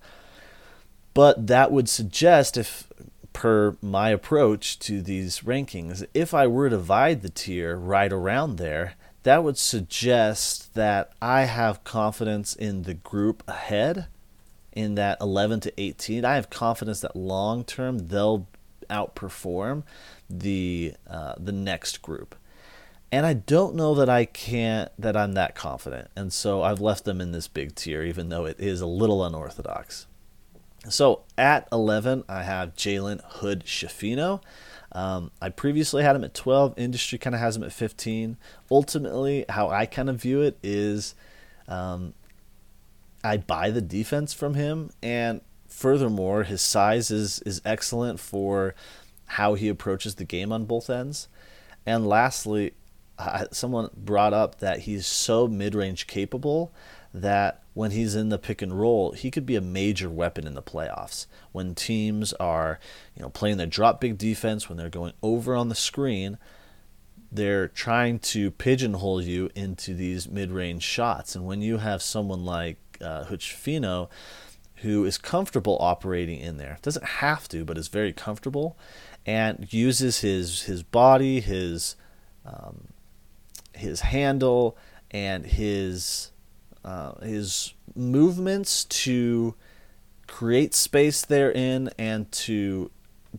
But 1.14 1.48
that 1.48 1.72
would 1.72 1.90
suggest, 1.90 2.58
if 2.58 2.88
per 3.34 3.76
my 3.82 4.10
approach 4.10 4.80
to 4.80 5.02
these 5.02 5.42
rankings, 5.42 6.06
if 6.14 6.34
I 6.34 6.48
were 6.48 6.70
to 6.70 6.78
divide 6.78 7.22
the 7.22 7.30
tier 7.30 7.76
right 7.76 8.12
around 8.12 8.58
there, 8.58 8.96
that 9.24 9.44
would 9.44 9.58
suggest 9.58 10.74
that 10.74 11.12
I 11.22 11.42
have 11.44 11.84
confidence 11.84 12.56
in 12.56 12.84
the 12.84 12.94
group 12.94 13.44
ahead 13.48 14.08
in 14.72 14.96
that 14.96 15.18
11 15.22 15.60
to 15.62 15.82
18. 15.82 16.26
I 16.26 16.36
have 16.36 16.50
confidence 16.50 17.02
that 17.02 17.16
long 17.16 17.64
term 17.64 18.08
they'll 18.08 18.48
outperform 18.90 19.84
the 20.30 20.94
uh, 21.08 21.36
the 21.38 21.52
next 21.52 22.02
group. 22.02 22.36
And 23.12 23.26
I 23.26 23.34
don't 23.34 23.76
know 23.76 23.94
that 23.96 24.10
I 24.10 24.26
can't 24.26 24.92
that 24.98 25.18
I'm 25.18 25.34
that 25.34 25.56
confident. 25.56 26.10
And 26.16 26.32
so 26.32 26.64
I've 26.64 26.82
left 26.82 27.06
them 27.06 27.22
in 27.22 27.32
this 27.32 27.48
big 27.48 27.76
tier 27.76 28.04
even 28.04 28.30
though 28.30 28.46
it 28.46 28.60
is 28.60 28.82
a 28.82 28.88
little 28.88 29.24
unorthodox. 29.24 30.08
So 30.90 31.24
at 31.38 31.68
11, 31.72 32.24
I 32.28 32.44
have 32.44 32.76
Jalen 32.76 33.22
Hood 33.24 33.66
Schifino. 33.66 34.42
Um, 34.94 35.32
I 35.42 35.50
previously 35.50 36.04
had 36.04 36.16
him 36.16 36.24
at 36.24 36.34
12. 36.34 36.74
Industry 36.78 37.18
kind 37.18 37.36
of 37.36 37.40
has 37.40 37.56
him 37.56 37.64
at 37.64 37.72
15. 37.72 38.38
Ultimately, 38.70 39.46
how 39.48 39.70
I 39.70 39.86
kind 39.86 40.10
of 40.10 40.22
view 40.22 40.42
it 40.42 40.58
is 40.64 41.16
um, 41.68 42.14
I 43.24 43.38
buy 43.38 43.70
the 43.70 43.82
defense 43.82 44.34
from 44.34 44.56
him, 44.56 44.90
and 45.02 45.42
furthermore, 45.68 46.44
his 46.44 46.62
size 46.62 47.12
is 47.12 47.40
is 47.40 47.62
excellent 47.64 48.20
for 48.20 48.76
how 49.26 49.54
he 49.54 49.70
approaches 49.70 50.16
the 50.16 50.26
game 50.26 50.52
on 50.52 50.66
both 50.66 50.90
ends. 50.90 51.28
And 51.86 52.08
lastly, 52.08 52.74
someone 53.52 53.90
brought 53.96 54.34
up 54.34 54.60
that 54.60 54.80
he's 54.80 55.06
so 55.06 55.48
mid-range 55.48 56.08
capable 56.08 56.74
that 57.14 57.61
when 57.74 57.92
he's 57.92 58.16
in 58.16 58.30
the 58.30 58.38
pick 58.38 58.62
and 58.62 58.80
roll, 58.80 59.14
he 59.14 59.32
could 59.32 59.46
be 59.46 59.56
a 59.56 59.62
major 59.62 60.10
weapon 60.10 60.46
in 60.46 60.56
the 60.56 60.62
playoffs. 60.62 61.26
When 61.52 61.74
teams 61.74 62.34
are, 62.34 62.80
you 63.16 63.22
know, 63.22 63.30
playing 63.30 63.58
their 63.58 63.68
drop 63.68 64.02
big 64.02 64.18
defense, 64.18 64.68
when 64.68 64.78
they're 64.78 64.90
going 64.90 65.14
over 65.22 65.56
on 65.56 65.70
the 65.70 65.76
screen, 65.76 66.38
they're 67.32 67.70
trying 67.70 68.20
to 68.20 68.52
pigeonhole 68.52 69.22
you 69.22 69.50
into 69.56 69.94
these 69.94 70.28
mid-range 70.28 70.84
shots. 70.84 71.34
And 71.34 71.46
when 71.46 71.62
you 71.62 71.78
have 71.78 72.02
someone 72.02 72.44
like 72.44 72.78
uh, 73.00 73.24
Fino, 73.38 74.10
who 74.76 75.06
is 75.06 75.18
comfortable 75.18 75.78
operating 75.80 76.40
in 76.40 76.58
there, 76.58 76.78
doesn't 76.82 77.06
have 77.06 77.48
to, 77.50 77.64
but 77.64 77.78
is 77.78 77.88
very 77.88 78.12
comfortable, 78.12 78.78
and 79.26 79.72
uses 79.72 80.20
his 80.20 80.64
his 80.64 80.84
body, 80.84 81.40
his 81.40 81.96
um, 82.46 82.88
his 83.74 84.02
handle, 84.02 84.76
and 85.12 85.46
his 85.46 86.31
uh, 86.84 87.14
his 87.22 87.74
movements 87.96 88.86
to 88.86 89.56
create 90.28 90.74
space 90.74 91.24
therein 91.24 91.90
and 91.98 92.32
to 92.32 92.90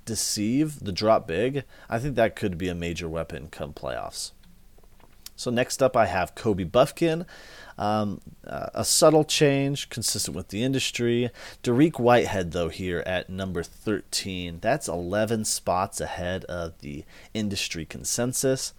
deceive 0.05 0.81
the 0.81 0.93
drop 0.93 1.27
big, 1.27 1.65
I 1.89 1.99
think 1.99 2.17
that 2.17 2.37
could 2.37 2.59
be 2.59 2.69
a 2.69 2.75
major 2.75 3.09
weapon 3.09 3.49
come 3.51 3.73
playoffs. 3.73 4.33
So 5.37 5.51
next 5.51 5.83
up, 5.83 5.97
I 5.97 6.07
have 6.07 6.35
Kobe 6.35 6.65
Bufkin. 6.65 7.27
Um, 7.79 8.21
uh, 8.47 8.69
a 8.75 8.85
subtle 8.85 9.25
change, 9.25 9.89
consistent 9.89 10.37
with 10.37 10.49
the 10.49 10.63
industry. 10.63 11.31
Dariq 11.63 11.99
Whitehead, 11.99 12.53
though, 12.53 12.69
here 12.69 13.03
at 13.07 13.31
number 13.31 13.63
13. 13.63 14.59
That's 14.61 14.89
11 14.89 15.47
spots 15.47 16.01
ahead 16.01 16.45
of 16.45 16.79
the 16.81 17.05
industry 17.35 17.85
consensus. 17.85 18.75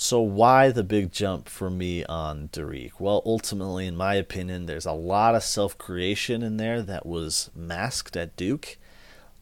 So, 0.00 0.20
why 0.20 0.70
the 0.70 0.84
big 0.84 1.10
jump 1.10 1.48
for 1.48 1.68
me 1.68 2.04
on 2.04 2.50
Dariq? 2.52 2.92
Well, 3.00 3.20
ultimately, 3.26 3.84
in 3.84 3.96
my 3.96 4.14
opinion, 4.14 4.66
there's 4.66 4.86
a 4.86 4.92
lot 4.92 5.34
of 5.34 5.42
self 5.42 5.76
creation 5.76 6.40
in 6.40 6.56
there 6.56 6.82
that 6.82 7.04
was 7.04 7.50
masked 7.52 8.16
at 8.16 8.36
Duke. 8.36 8.78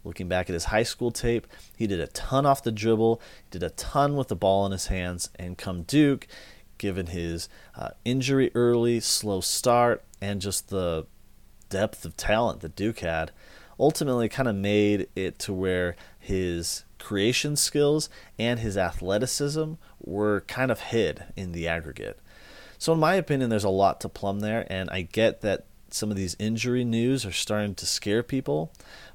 Looking 0.02 0.28
back 0.28 0.48
at 0.48 0.54
his 0.54 0.64
high 0.64 0.82
school 0.82 1.10
tape, 1.10 1.46
he 1.76 1.86
did 1.86 2.00
a 2.00 2.06
ton 2.06 2.46
off 2.46 2.62
the 2.62 2.72
dribble, 2.72 3.20
did 3.50 3.62
a 3.62 3.68
ton 3.68 4.16
with 4.16 4.28
the 4.28 4.34
ball 4.34 4.64
in 4.64 4.72
his 4.72 4.86
hands, 4.86 5.28
and 5.38 5.58
come 5.58 5.82
Duke, 5.82 6.26
given 6.78 7.08
his 7.08 7.50
uh, 7.76 7.90
injury 8.06 8.50
early, 8.54 8.98
slow 8.98 9.42
start, 9.42 10.02
and 10.22 10.40
just 10.40 10.70
the 10.70 11.04
depth 11.68 12.06
of 12.06 12.16
talent 12.16 12.62
that 12.62 12.74
Duke 12.74 13.00
had, 13.00 13.30
ultimately 13.78 14.30
kind 14.30 14.48
of 14.48 14.56
made 14.56 15.08
it 15.14 15.38
to 15.40 15.52
where 15.52 15.96
his 16.18 16.85
creation 17.06 17.54
skills 17.54 18.10
and 18.36 18.58
his 18.58 18.76
athleticism 18.76 19.74
were 20.00 20.40
kind 20.48 20.72
of 20.72 20.80
hid 20.80 21.22
in 21.36 21.52
the 21.52 21.68
aggregate. 21.68 22.18
So, 22.78 22.92
in 22.92 22.98
my 22.98 23.14
opinion, 23.14 23.48
there's 23.48 23.62
a 23.62 23.68
lot 23.68 24.00
to 24.00 24.08
plumb 24.08 24.40
there, 24.40 24.66
and 24.68 24.90
I 24.90 25.02
get 25.02 25.40
that 25.42 25.66
some 25.88 26.10
of 26.10 26.16
these 26.16 26.34
injury 26.40 26.82
news 26.82 27.24
are 27.24 27.30
starting 27.30 27.76
to 27.76 27.86
scare 27.86 28.24
people, 28.24 28.72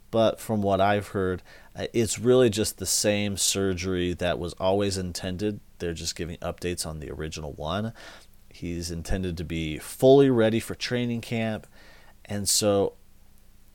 but 0.10 0.40
from 0.40 0.62
what 0.62 0.80
I've 0.80 1.10
heard, 1.10 1.44
uh, 1.76 1.88
it's 1.92 2.18
really 2.18 2.50
just 2.50 2.78
the 2.78 2.86
same 2.86 3.36
surgery 3.36 4.14
that 4.14 4.40
was 4.40 4.54
always 4.54 4.98
intended. 4.98 5.60
They're 5.80 5.94
just 5.94 6.16
giving 6.16 6.38
updates 6.38 6.86
on 6.86 7.02
the 7.02 7.12
original 7.12 7.52
one. 7.52 7.92
He's 8.48 8.90
intended 8.90 9.36
to 9.36 9.44
be 9.44 9.80
fully 9.80 10.30
ready 10.30 10.62
for 10.62 10.76
training 10.76 11.20
camp, 11.20 11.68
and 12.24 12.48
so 12.48 12.94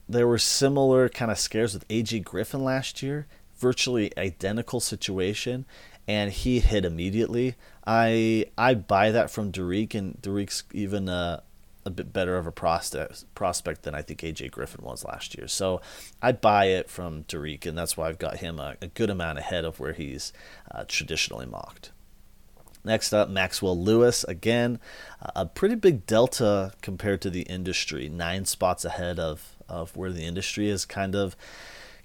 there 0.09 0.27
were 0.27 0.39
similar 0.39 1.11
kind 1.11 1.31
of 1.31 1.39
scares 1.39 1.75
with 1.75 1.87
AJ 1.89 2.25
Griffin 2.25 2.65
last 2.65 3.03
year, 3.03 3.27
virtually 3.59 4.13
identical 4.17 4.81
situation, 4.81 5.67
and 6.09 6.33
he 6.33 6.61
hit 6.61 6.85
immediately. 6.85 7.55
I 7.87 8.47
I 8.57 8.75
buy 8.75 9.11
that 9.11 9.31
from 9.31 9.53
Dariq, 9.53 9.95
and 9.95 10.21
Dariq's 10.21 10.65
even 10.73 11.09
a, 11.09 11.43
a 11.85 11.91
bit 11.91 12.13
better 12.13 12.37
of 12.37 12.47
a 12.47 12.53
prospect 12.53 13.25
prospect 13.35 13.83
than 13.83 13.95
I 13.95 14.03
think 14.03 14.21
AJ 14.21 14.51
Griffin 14.51 14.85
was 14.85 15.05
last 15.05 15.37
year. 15.37 15.49
So 15.49 15.81
I 16.21 16.33
buy 16.33 16.67
it 16.67 16.91
from 16.91 17.25
Dariq, 17.25 17.67
and 17.67 17.77
that's 17.77 17.97
why 17.97 18.09
I've 18.09 18.19
got 18.19 18.39
him 18.39 18.59
a, 18.59 18.77
a 18.81 18.89
good 18.89 19.11
amount 19.11 19.39
ahead 19.39 19.65
of 19.65 19.81
where 19.81 19.93
he's 19.93 20.33
uh, 20.71 20.85
traditionally 20.87 21.47
mocked. 21.47 21.93
Next 22.87 23.13
up, 23.13 23.29
Maxwell 23.29 23.77
Lewis. 23.77 24.23
Again, 24.25 24.79
a 25.35 25.45
pretty 25.45 25.75
big 25.75 26.07
delta 26.07 26.73
compared 26.83 27.21
to 27.23 27.31
the 27.31 27.43
industry, 27.43 28.09
nine 28.09 28.45
spots 28.45 28.85
ahead 28.85 29.19
of, 29.19 29.57
of 29.69 29.97
where 29.97 30.13
the 30.13 30.25
industry 30.25 30.69
is 30.69 30.85
kind 30.85 31.17
of 31.17 31.37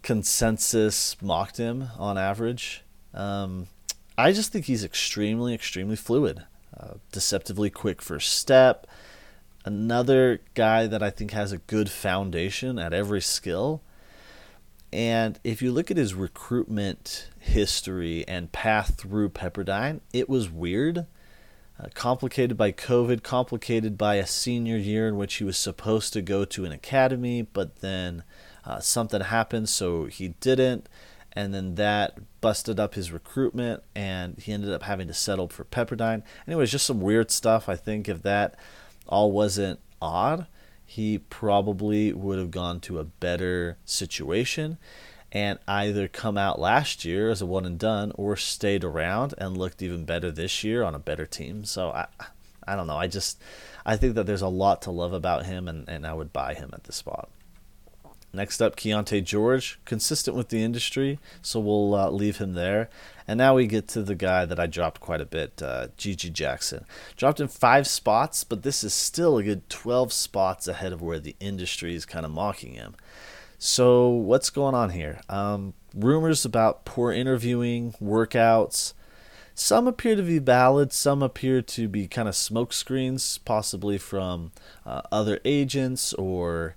consensus 0.01 1.15
mocked 1.21 1.57
him 1.57 1.89
on 1.97 2.17
average. 2.17 2.83
Um, 3.13 3.67
I 4.17 4.31
just 4.31 4.51
think 4.51 4.65
he's 4.65 4.83
extremely, 4.83 5.53
extremely 5.53 5.95
fluid, 5.95 6.43
uh, 6.77 6.95
deceptively 7.11 7.69
quick 7.69 8.01
first 8.01 8.33
step. 8.33 8.87
Another 9.63 10.41
guy 10.53 10.87
that 10.87 11.03
I 11.03 11.09
think 11.09 11.31
has 11.31 11.51
a 11.51 11.59
good 11.59 11.89
foundation 11.89 12.79
at 12.79 12.93
every 12.93 13.21
skill. 13.21 13.81
And 14.93 15.39
if 15.43 15.61
you 15.61 15.71
look 15.71 15.89
at 15.89 15.97
his 15.97 16.13
recruitment 16.13 17.29
history 17.39 18.27
and 18.27 18.51
path 18.51 18.95
through 18.97 19.29
Pepperdine, 19.29 20.01
it 20.11 20.27
was 20.27 20.49
weird. 20.49 21.05
Uh, 21.79 21.87
complicated 21.93 22.57
by 22.57 22.71
COVID, 22.71 23.23
complicated 23.23 23.97
by 23.97 24.15
a 24.15 24.27
senior 24.27 24.77
year 24.77 25.07
in 25.07 25.15
which 25.15 25.35
he 25.35 25.43
was 25.43 25.57
supposed 25.57 26.13
to 26.13 26.21
go 26.21 26.45
to 26.45 26.65
an 26.65 26.71
academy, 26.71 27.41
but 27.41 27.77
then 27.77 28.23
uh, 28.65 28.79
something 28.79 29.21
happened, 29.21 29.69
so 29.69 30.05
he 30.05 30.29
didn't. 30.39 30.87
And 31.33 31.53
then 31.53 31.75
that 31.75 32.19
busted 32.41 32.79
up 32.79 32.95
his 32.95 33.11
recruitment, 33.11 33.83
and 33.95 34.37
he 34.37 34.51
ended 34.51 34.71
up 34.71 34.83
having 34.83 35.07
to 35.07 35.13
settle 35.13 35.47
for 35.47 35.63
Pepperdine. 35.63 36.23
Anyways, 36.45 36.71
just 36.71 36.85
some 36.85 36.99
weird 36.99 37.31
stuff. 37.31 37.69
I 37.69 37.75
think 37.75 38.09
if 38.09 38.21
that 38.23 38.55
all 39.07 39.31
wasn't 39.31 39.79
odd, 40.01 40.47
he 40.85 41.17
probably 41.17 42.11
would 42.11 42.37
have 42.37 42.51
gone 42.51 42.81
to 42.81 42.99
a 42.99 43.05
better 43.05 43.77
situation 43.85 44.77
and 45.31 45.57
either 45.67 46.07
come 46.09 46.37
out 46.37 46.59
last 46.59 47.05
year 47.05 47.29
as 47.29 47.41
a 47.41 47.45
one 47.45 47.65
and 47.65 47.79
done 47.79 48.11
or 48.15 48.35
stayed 48.35 48.83
around 48.83 49.33
and 49.37 49.57
looked 49.57 49.81
even 49.81 50.03
better 50.03 50.31
this 50.31 50.63
year 50.63 50.83
on 50.83 50.93
a 50.93 50.99
better 50.99 51.25
team. 51.25 51.63
So 51.63 51.91
I 51.91 52.07
I 52.67 52.75
don't 52.75 52.87
know. 52.87 52.97
I 52.97 53.07
just 53.07 53.41
I 53.85 53.95
think 53.95 54.15
that 54.15 54.25
there's 54.25 54.41
a 54.41 54.47
lot 54.47 54.81
to 54.83 54.91
love 54.91 55.13
about 55.13 55.45
him 55.45 55.67
and, 55.67 55.87
and 55.87 56.05
I 56.05 56.13
would 56.13 56.33
buy 56.33 56.53
him 56.53 56.71
at 56.73 56.83
this 56.83 56.97
spot. 56.97 57.29
Next 58.33 58.61
up, 58.61 58.77
Keyonte 58.77 59.23
George, 59.25 59.77
consistent 59.83 60.37
with 60.37 60.49
the 60.49 60.63
industry, 60.63 61.19
so 61.41 61.59
we'll 61.59 61.93
uh, 61.93 62.09
leave 62.09 62.37
him 62.37 62.53
there. 62.53 62.89
And 63.27 63.37
now 63.37 63.55
we 63.55 63.67
get 63.67 63.89
to 63.89 64.03
the 64.03 64.15
guy 64.15 64.45
that 64.45 64.59
I 64.59 64.67
dropped 64.67 65.01
quite 65.01 65.19
a 65.19 65.25
bit, 65.25 65.61
uh, 65.61 65.87
GG 65.97 66.31
Jackson. 66.31 66.85
Dropped 67.17 67.41
in 67.41 67.49
five 67.49 67.87
spots, 67.87 68.45
but 68.45 68.63
this 68.63 68.85
is 68.85 68.93
still 68.93 69.37
a 69.37 69.43
good 69.43 69.69
12 69.69 70.13
spots 70.13 70.69
ahead 70.69 70.93
of 70.93 71.01
where 71.01 71.19
the 71.19 71.35
industry 71.41 71.93
is 71.93 72.05
kind 72.05 72.25
of 72.25 72.31
mocking 72.31 72.73
him. 72.73 72.95
So, 73.57 74.07
what's 74.07 74.49
going 74.49 74.75
on 74.75 74.91
here? 74.91 75.21
Um, 75.27 75.73
rumors 75.93 76.45
about 76.45 76.85
poor 76.85 77.11
interviewing, 77.11 77.93
workouts. 78.01 78.93
Some 79.53 79.87
appear 79.87 80.15
to 80.15 80.23
be 80.23 80.39
valid, 80.39 80.93
some 80.93 81.21
appear 81.21 81.61
to 81.61 81.87
be 81.89 82.07
kind 82.07 82.29
of 82.29 82.33
smokescreens, 82.33 83.39
possibly 83.43 83.97
from 83.97 84.53
uh, 84.85 85.01
other 85.11 85.41
agents 85.43 86.13
or 86.13 86.75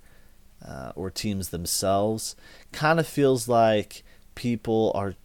uh, 0.67 0.91
or 0.95 1.09
teams 1.09 1.49
themselves. 1.49 2.35
Kind 2.71 2.99
of 2.99 3.07
feels 3.07 3.47
like 3.47 4.03
people 4.35 4.91
are 4.95 5.15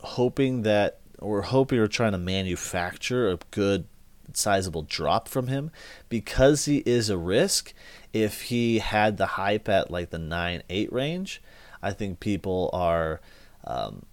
hoping 0.00 0.62
that, 0.62 0.98
or 1.18 1.42
hoping 1.42 1.78
or 1.78 1.88
trying 1.88 2.12
to 2.12 2.18
manufacture 2.18 3.28
a 3.28 3.38
good, 3.50 3.86
sizable 4.32 4.82
drop 4.82 5.26
from 5.26 5.48
him 5.48 5.70
because 6.08 6.66
he 6.66 6.78
is 6.86 7.10
a 7.10 7.18
risk. 7.18 7.74
If 8.12 8.42
he 8.42 8.78
had 8.78 9.16
the 9.16 9.26
hype 9.26 9.68
at 9.68 9.90
like 9.90 10.10
the 10.10 10.18
9 10.18 10.62
8 10.68 10.92
range, 10.92 11.42
I 11.82 11.92
think 11.92 12.20
people 12.20 12.70
are. 12.72 13.20
Um, 13.64 14.06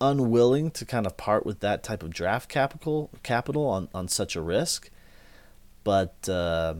unwilling 0.00 0.70
to 0.70 0.84
kind 0.84 1.06
of 1.06 1.16
part 1.16 1.46
with 1.46 1.60
that 1.60 1.82
type 1.82 2.02
of 2.02 2.10
draft 2.10 2.48
capital 2.48 3.10
capital 3.22 3.66
on, 3.66 3.88
on 3.94 4.08
such 4.08 4.36
a 4.36 4.42
risk. 4.42 4.90
But 5.82 6.28
uh, 6.28 6.74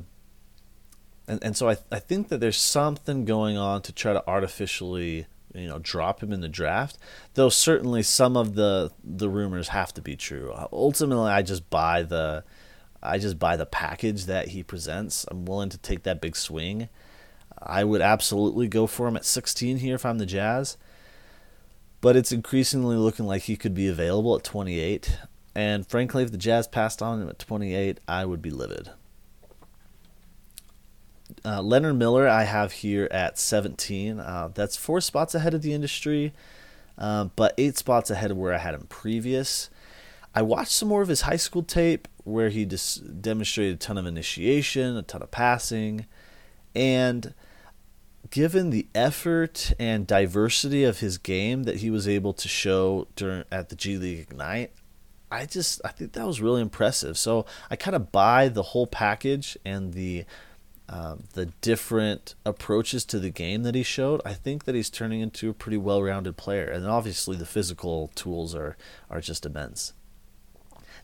and 1.26 1.42
and 1.42 1.56
so 1.56 1.68
I 1.68 1.76
I 1.90 1.98
think 1.98 2.28
that 2.28 2.40
there's 2.40 2.60
something 2.60 3.24
going 3.24 3.56
on 3.56 3.82
to 3.82 3.92
try 3.92 4.12
to 4.12 4.26
artificially 4.26 5.26
you 5.54 5.68
know 5.68 5.78
drop 5.78 6.22
him 6.22 6.32
in 6.32 6.40
the 6.40 6.48
draft. 6.48 6.98
Though 7.34 7.48
certainly 7.48 8.02
some 8.02 8.36
of 8.36 8.54
the 8.54 8.92
the 9.02 9.28
rumors 9.28 9.68
have 9.68 9.92
to 9.94 10.02
be 10.02 10.16
true. 10.16 10.54
Ultimately, 10.72 11.30
I 11.30 11.42
just 11.42 11.68
buy 11.70 12.02
the 12.02 12.44
I 13.02 13.18
just 13.18 13.38
buy 13.38 13.56
the 13.56 13.66
package 13.66 14.26
that 14.26 14.48
he 14.48 14.62
presents. 14.62 15.26
I'm 15.30 15.44
willing 15.44 15.70
to 15.70 15.78
take 15.78 16.04
that 16.04 16.20
big 16.20 16.36
swing. 16.36 16.88
I 17.62 17.84
would 17.84 18.00
absolutely 18.00 18.68
go 18.68 18.86
for 18.86 19.06
him 19.06 19.16
at 19.16 19.24
16 19.24 19.78
here 19.78 19.94
if 19.94 20.04
I'm 20.04 20.18
the 20.18 20.26
Jazz 20.26 20.76
but 22.04 22.16
it's 22.16 22.32
increasingly 22.32 22.96
looking 22.96 23.24
like 23.24 23.44
he 23.44 23.56
could 23.56 23.72
be 23.72 23.88
available 23.88 24.36
at 24.36 24.44
28. 24.44 25.20
And 25.54 25.86
frankly, 25.86 26.22
if 26.22 26.32
the 26.32 26.36
Jazz 26.36 26.68
passed 26.68 27.00
on 27.00 27.22
him 27.22 27.30
at 27.30 27.38
28, 27.38 27.98
I 28.06 28.26
would 28.26 28.42
be 28.42 28.50
livid. 28.50 28.90
Uh, 31.44 31.62
Leonard 31.62 31.96
Miller, 31.96 32.28
I 32.28 32.44
have 32.44 32.72
here 32.72 33.08
at 33.10 33.38
17. 33.38 34.20
Uh, 34.20 34.50
that's 34.54 34.76
four 34.76 35.00
spots 35.00 35.34
ahead 35.34 35.54
of 35.54 35.62
the 35.62 35.72
industry, 35.72 36.32
uh, 36.98 37.24
but 37.36 37.54
eight 37.56 37.78
spots 37.78 38.10
ahead 38.10 38.30
of 38.30 38.36
where 38.36 38.52
I 38.52 38.58
had 38.58 38.74
him 38.74 38.86
previous. 38.88 39.70
I 40.34 40.42
watched 40.42 40.72
some 40.72 40.88
more 40.88 41.02
of 41.02 41.08
his 41.08 41.22
high 41.22 41.36
school 41.36 41.62
tape 41.62 42.08
where 42.24 42.48
he 42.48 42.64
just 42.64 43.22
demonstrated 43.22 43.76
a 43.76 43.78
ton 43.78 43.98
of 43.98 44.06
initiation, 44.06 44.96
a 44.96 45.02
ton 45.02 45.22
of 45.22 45.30
passing, 45.30 46.06
and 46.74 47.34
given 48.30 48.70
the 48.70 48.88
effort 48.94 49.72
and 49.78 50.06
diversity 50.06 50.82
of 50.84 50.98
his 51.00 51.18
game 51.18 51.64
that 51.64 51.76
he 51.76 51.90
was 51.90 52.08
able 52.08 52.32
to 52.32 52.48
show 52.48 53.06
during 53.16 53.44
at 53.52 53.68
the 53.68 53.76
G 53.76 53.96
League 53.96 54.18
Ignite, 54.18 54.72
I 55.30 55.46
just 55.46 55.80
I 55.84 55.88
think 55.88 56.12
that 56.12 56.26
was 56.26 56.40
really 56.40 56.62
impressive. 56.62 57.16
So 57.16 57.46
I 57.70 57.76
kind 57.76 57.94
of 57.94 58.10
buy 58.10 58.48
the 58.48 58.62
whole 58.62 58.86
package 58.86 59.56
and 59.64 59.92
the 59.92 60.24
uh, 60.88 61.16
the 61.32 61.46
different 61.60 62.34
approaches 62.44 63.04
to 63.06 63.18
the 63.18 63.30
game 63.30 63.62
that 63.62 63.74
he 63.74 63.82
showed. 63.82 64.20
I 64.24 64.34
think 64.34 64.64
that 64.64 64.74
he's 64.74 64.90
turning 64.90 65.20
into 65.20 65.48
a 65.48 65.54
pretty 65.54 65.78
well-rounded 65.78 66.36
player, 66.36 66.66
and 66.66 66.86
obviously 66.86 67.36
the 67.36 67.46
physical 67.46 68.10
tools 68.14 68.54
are 68.54 68.76
are 69.08 69.20
just 69.20 69.46
immense. 69.46 69.94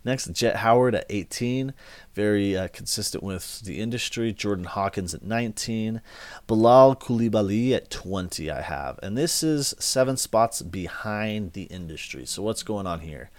Next, 0.03 0.33
Jett 0.33 0.57
Howard 0.57 0.95
at 0.95 1.05
18, 1.11 1.75
very 2.15 2.57
uh, 2.57 2.69
consistent 2.69 3.23
with 3.23 3.61
the 3.61 3.79
industry. 3.81 4.33
Jordan 4.33 4.65
Hawkins 4.65 5.13
at 5.13 5.23
19. 5.23 6.01
Bilal 6.47 6.97
Coulibaly 6.97 7.73
at 7.73 7.91
20, 7.91 8.51
I 8.51 8.63
have. 8.63 8.99
And 9.03 9.17
this 9.17 9.43
is 9.43 9.75
seven 9.79 10.17
spots 10.17 10.63
behind 10.63 11.53
the 11.53 11.65
industry. 11.65 12.25
So, 12.25 12.43
what's 12.43 12.63
going 12.63 12.87
on 12.87 13.01
here? 13.01 13.31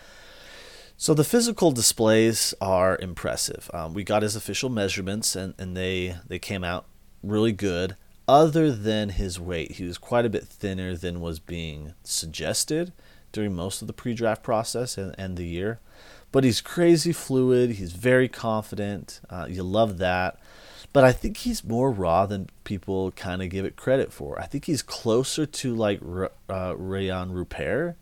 So 1.01 1.15
the 1.15 1.23
physical 1.23 1.71
displays 1.71 2.53
are 2.61 2.95
impressive. 2.95 3.71
Um, 3.73 3.95
we 3.95 4.03
got 4.03 4.21
his 4.21 4.35
official 4.35 4.69
measurements, 4.69 5.35
and, 5.35 5.55
and 5.57 5.75
they 5.75 6.17
they 6.27 6.37
came 6.37 6.63
out 6.63 6.85
really 7.23 7.53
good. 7.53 7.95
Other 8.27 8.71
than 8.71 9.09
his 9.09 9.39
weight, 9.39 9.71
he 9.71 9.83
was 9.83 9.97
quite 9.97 10.27
a 10.27 10.29
bit 10.29 10.43
thinner 10.43 10.95
than 10.95 11.19
was 11.19 11.39
being 11.39 11.95
suggested 12.03 12.93
during 13.31 13.55
most 13.55 13.81
of 13.81 13.87
the 13.87 13.93
pre-draft 13.93 14.43
process 14.43 14.95
and, 14.95 15.15
and 15.17 15.37
the 15.37 15.47
year. 15.47 15.79
But 16.31 16.43
he's 16.43 16.61
crazy 16.61 17.13
fluid. 17.13 17.71
He's 17.71 17.93
very 17.93 18.27
confident. 18.27 19.21
Uh, 19.27 19.47
you 19.49 19.63
love 19.63 19.97
that. 19.97 20.37
But 20.93 21.03
I 21.03 21.13
think 21.13 21.37
he's 21.37 21.63
more 21.63 21.89
raw 21.89 22.27
than 22.27 22.51
people 22.63 23.09
kind 23.13 23.41
of 23.41 23.49
give 23.49 23.65
it 23.65 23.75
credit 23.75 24.13
for. 24.13 24.39
I 24.39 24.45
think 24.45 24.65
he's 24.65 24.83
closer 24.83 25.47
to 25.47 25.73
like 25.73 25.99
uh, 25.99 26.75
Rayan 26.75 27.31
Rupert 27.31 27.95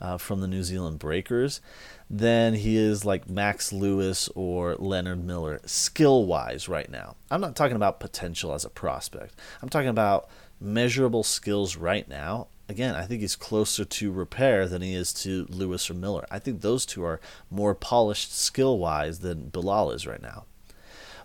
uh, 0.00 0.18
from 0.18 0.40
the 0.40 0.46
New 0.46 0.62
Zealand 0.62 0.98
Breakers 0.98 1.60
than 2.08 2.54
he 2.54 2.76
is 2.76 3.04
like 3.04 3.28
Max 3.28 3.72
Lewis 3.72 4.28
or 4.34 4.74
Leonard 4.76 5.24
Miller 5.24 5.60
skill 5.64 6.24
wise 6.24 6.68
right 6.68 6.90
now. 6.90 7.16
I'm 7.30 7.40
not 7.40 7.56
talking 7.56 7.76
about 7.76 8.00
potential 8.00 8.52
as 8.52 8.64
a 8.64 8.70
prospect. 8.70 9.34
I'm 9.62 9.68
talking 9.68 9.88
about 9.88 10.28
measurable 10.60 11.22
skills 11.22 11.76
right 11.76 12.08
now 12.08 12.48
again, 12.70 12.94
I 12.94 13.04
think 13.04 13.20
he's 13.20 13.36
closer 13.36 13.84
to 13.84 14.12
Rupert 14.12 14.70
than 14.70 14.80
he 14.80 14.94
is 14.94 15.12
to 15.14 15.46
Lewis 15.50 15.90
or 15.90 15.94
Miller. 15.94 16.24
I 16.30 16.38
think 16.38 16.60
those 16.60 16.86
two 16.86 17.02
are 17.02 17.20
more 17.50 17.74
polished 17.74 18.34
skill 18.34 18.78
wise 18.78 19.18
than 19.18 19.48
Bilal 19.48 19.90
is 19.90 20.06
right 20.06 20.22
now. 20.22 20.44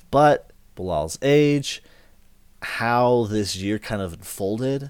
But 0.10 0.52
Bilal's 0.76 1.20
age, 1.22 1.84
how 2.62 3.26
this 3.26 3.56
year 3.56 3.78
kind 3.78 4.02
of 4.02 4.14
unfolded, 4.14 4.90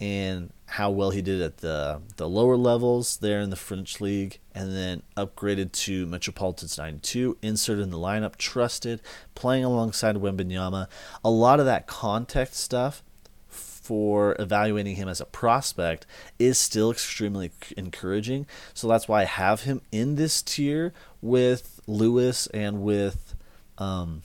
and 0.00 0.52
how 0.72 0.90
well 0.90 1.10
he 1.10 1.20
did 1.20 1.42
at 1.42 1.58
the 1.58 2.00
the 2.16 2.26
lower 2.26 2.56
levels 2.56 3.18
there 3.18 3.40
in 3.40 3.50
the 3.50 3.56
French 3.56 4.00
league, 4.00 4.38
and 4.54 4.74
then 4.74 5.02
upgraded 5.18 5.70
to 5.72 6.06
Metropolitans 6.06 6.78
92, 6.78 7.36
inserted 7.42 7.84
in 7.84 7.90
the 7.90 7.98
lineup, 7.98 8.36
trusted, 8.36 9.02
playing 9.34 9.64
alongside 9.64 10.16
Wembanyama. 10.16 10.88
A 11.22 11.30
lot 11.30 11.60
of 11.60 11.66
that 11.66 11.86
context 11.86 12.60
stuff 12.60 13.02
for 13.48 14.34
evaluating 14.38 14.96
him 14.96 15.08
as 15.08 15.20
a 15.20 15.26
prospect 15.26 16.06
is 16.38 16.56
still 16.56 16.90
extremely 16.90 17.50
encouraging. 17.76 18.46
So 18.72 18.88
that's 18.88 19.06
why 19.06 19.22
I 19.22 19.24
have 19.24 19.62
him 19.62 19.82
in 19.90 20.14
this 20.14 20.40
tier 20.40 20.94
with 21.20 21.80
Lewis 21.86 22.46
and 22.48 22.82
with 22.82 23.34
um, 23.76 24.22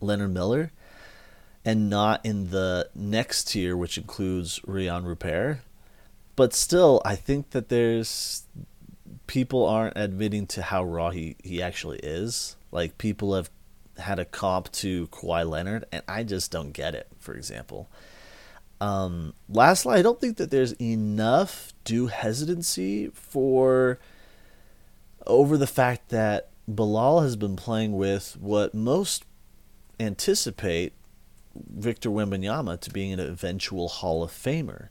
Leonard 0.00 0.32
Miller, 0.34 0.72
and 1.64 1.90
not 1.90 2.24
in 2.24 2.50
the 2.50 2.88
next 2.94 3.48
tier, 3.48 3.76
which 3.76 3.98
includes 3.98 4.60
Rayan 4.60 5.04
Rupert. 5.04 5.58
But 6.36 6.54
still, 6.54 7.02
I 7.04 7.16
think 7.16 7.50
that 7.50 7.68
there's 7.68 8.44
people 9.26 9.66
aren't 9.66 9.96
admitting 9.96 10.46
to 10.46 10.62
how 10.62 10.82
raw 10.82 11.10
he, 11.10 11.36
he 11.42 11.62
actually 11.62 11.98
is. 11.98 12.56
Like 12.72 12.98
people 12.98 13.34
have 13.34 13.50
had 13.98 14.18
a 14.18 14.24
comp 14.24 14.72
to 14.72 15.06
Kawhi 15.08 15.48
Leonard, 15.48 15.84
and 15.92 16.02
I 16.08 16.24
just 16.24 16.50
don't 16.50 16.72
get 16.72 16.94
it. 16.94 17.08
For 17.18 17.34
example, 17.34 17.88
um, 18.80 19.34
lastly, 19.48 19.98
I 19.98 20.02
don't 20.02 20.20
think 20.20 20.38
that 20.38 20.50
there's 20.50 20.72
enough 20.80 21.74
due 21.84 22.06
hesitancy 22.06 23.08
for 23.08 23.98
over 25.26 25.58
the 25.58 25.66
fact 25.66 26.08
that 26.08 26.48
Bilal 26.66 27.20
has 27.20 27.36
been 27.36 27.56
playing 27.56 27.92
with 27.96 28.36
what 28.40 28.74
most 28.74 29.26
anticipate 29.98 30.94
Victor 31.54 32.10
Wembanyama 32.10 32.80
to 32.80 32.90
being 32.90 33.12
an 33.12 33.20
eventual 33.20 33.88
Hall 33.88 34.22
of 34.22 34.30
Famer. 34.30 34.88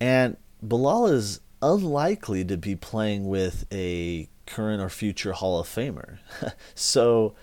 And 0.00 0.36
Bilal 0.62 1.08
is 1.08 1.40
unlikely 1.62 2.44
to 2.46 2.56
be 2.56 2.76
playing 2.76 3.28
with 3.28 3.66
a 3.72 4.28
current 4.46 4.82
or 4.82 4.88
future 4.88 5.32
Hall 5.32 5.60
of 5.60 5.66
Famer. 5.68 6.18
so 6.74 7.34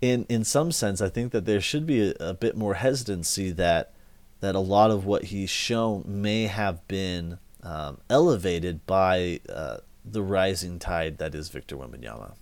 in 0.00 0.26
in 0.28 0.44
some 0.44 0.70
sense 0.72 1.00
I 1.00 1.08
think 1.08 1.32
that 1.32 1.46
there 1.46 1.60
should 1.60 1.86
be 1.86 2.10
a, 2.10 2.14
a 2.20 2.34
bit 2.34 2.56
more 2.56 2.74
hesitancy 2.74 3.50
that 3.52 3.92
that 4.40 4.54
a 4.54 4.60
lot 4.60 4.90
of 4.90 5.06
what 5.06 5.24
he's 5.24 5.50
shown 5.50 6.04
may 6.06 6.44
have 6.44 6.86
been 6.86 7.38
um, 7.62 7.98
elevated 8.10 8.86
by 8.86 9.40
uh, 9.48 9.78
the 10.04 10.22
rising 10.22 10.78
tide 10.78 11.18
that 11.18 11.34
is 11.34 11.48
Victor 11.48 11.76
Wembanyama. 11.76 12.34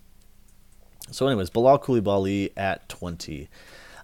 So, 1.11 1.27
anyways, 1.27 1.49
Bilal 1.49 1.79
Coulibaly 1.79 2.51
at 2.57 2.87
20. 2.89 3.47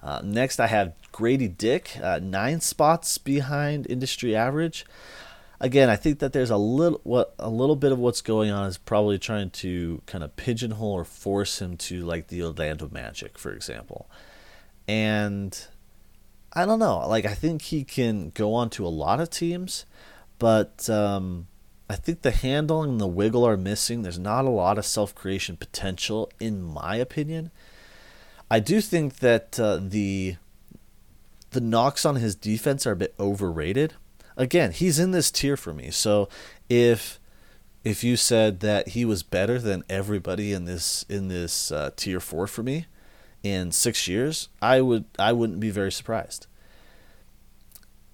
Uh, 0.03 0.21
next, 0.23 0.59
I 0.59 0.67
have 0.67 0.93
Grady 1.11 1.47
Dick, 1.47 1.97
uh, 2.01 2.19
nine 2.21 2.61
spots 2.61 3.17
behind 3.17 3.87
industry 3.89 4.35
average. 4.35 4.85
Again, 5.59 5.89
I 5.89 5.95
think 5.95 6.19
that 6.19 6.33
there's 6.33 6.49
a 6.49 6.57
little 6.57 6.99
what 7.03 7.35
a 7.37 7.49
little 7.49 7.75
bit 7.75 7.91
of 7.91 7.99
what's 7.99 8.21
going 8.21 8.49
on 8.49 8.65
is 8.65 8.79
probably 8.79 9.19
trying 9.19 9.51
to 9.51 10.01
kind 10.07 10.23
of 10.23 10.35
pigeonhole 10.35 10.93
or 10.93 11.05
force 11.05 11.61
him 11.61 11.77
to 11.77 12.03
like 12.03 12.27
the 12.27 12.41
Orlando 12.41 12.89
Magic, 12.91 13.37
for 13.37 13.51
example. 13.51 14.09
And 14.87 15.55
I 16.53 16.65
don't 16.65 16.79
know. 16.79 17.07
Like 17.07 17.25
I 17.25 17.35
think 17.35 17.61
he 17.61 17.83
can 17.83 18.31
go 18.31 18.55
on 18.55 18.71
to 18.71 18.85
a 18.85 18.89
lot 18.89 19.19
of 19.19 19.29
teams, 19.29 19.85
but 20.39 20.89
um, 20.89 21.45
I 21.87 21.95
think 21.95 22.23
the 22.23 22.31
handle 22.31 22.81
and 22.81 22.99
the 22.99 23.05
wiggle 23.05 23.45
are 23.45 23.57
missing. 23.57 24.01
There's 24.01 24.17
not 24.17 24.45
a 24.45 24.49
lot 24.49 24.77
of 24.79 24.85
self 24.85 25.13
creation 25.13 25.57
potential, 25.57 26.31
in 26.39 26.63
my 26.63 26.95
opinion. 26.95 27.51
I 28.51 28.59
do 28.59 28.81
think 28.81 29.19
that 29.19 29.57
uh, 29.57 29.79
the 29.81 30.35
the 31.51 31.61
knocks 31.61 32.05
on 32.05 32.15
his 32.17 32.35
defense 32.35 32.85
are 32.85 32.91
a 32.91 32.97
bit 32.97 33.15
overrated. 33.17 33.93
Again, 34.35 34.71
he's 34.71 34.99
in 34.99 35.11
this 35.11 35.31
tier 35.31 35.55
for 35.55 35.73
me. 35.73 35.89
So 35.89 36.27
if 36.67 37.17
if 37.85 38.03
you 38.03 38.17
said 38.17 38.59
that 38.59 38.89
he 38.89 39.05
was 39.05 39.23
better 39.23 39.57
than 39.57 39.85
everybody 39.89 40.51
in 40.51 40.65
this 40.65 41.05
in 41.07 41.29
this 41.29 41.71
uh, 41.71 41.91
tier 41.95 42.19
four 42.19 42.45
for 42.45 42.61
me, 42.61 42.87
in 43.41 43.71
six 43.71 44.05
years, 44.09 44.49
I 44.61 44.81
would 44.81 45.05
I 45.17 45.31
wouldn't 45.31 45.61
be 45.61 45.69
very 45.69 45.91
surprised. 45.91 46.47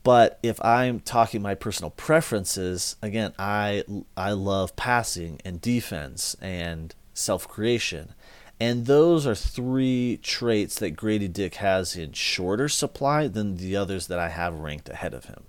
But 0.03 0.37
if 0.43 0.63
I'm 0.63 0.99
talking 0.99 1.41
my 1.41 1.55
personal 1.55 1.89
preferences, 1.89 2.95
again, 3.01 3.33
I 3.39 3.83
I 4.15 4.33
love 4.33 4.75
passing 4.75 5.41
and 5.43 5.59
defense 5.59 6.35
and 6.39 6.93
self 7.15 7.47
creation. 7.47 8.13
And 8.59 8.87
those 8.87 9.27
are 9.27 9.35
three 9.35 10.19
traits 10.23 10.79
that 10.79 10.91
Grady 10.91 11.27
Dick 11.27 11.55
has 11.55 11.95
in 11.95 12.13
shorter 12.13 12.67
supply 12.67 13.27
than 13.27 13.57
the 13.57 13.75
others 13.75 14.07
that 14.07 14.17
I 14.17 14.29
have 14.29 14.55
ranked 14.55 14.89
ahead 14.89 15.13
of 15.13 15.25
him. 15.25 15.43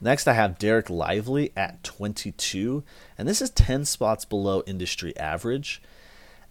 Next, 0.00 0.28
I 0.28 0.32
have 0.34 0.58
Dereck 0.58 0.88
Lively 0.88 1.52
at 1.56 1.82
22, 1.82 2.84
and 3.18 3.28
this 3.28 3.42
is 3.42 3.50
10 3.50 3.84
spots 3.84 4.24
below 4.24 4.62
industry 4.66 5.16
average. 5.18 5.82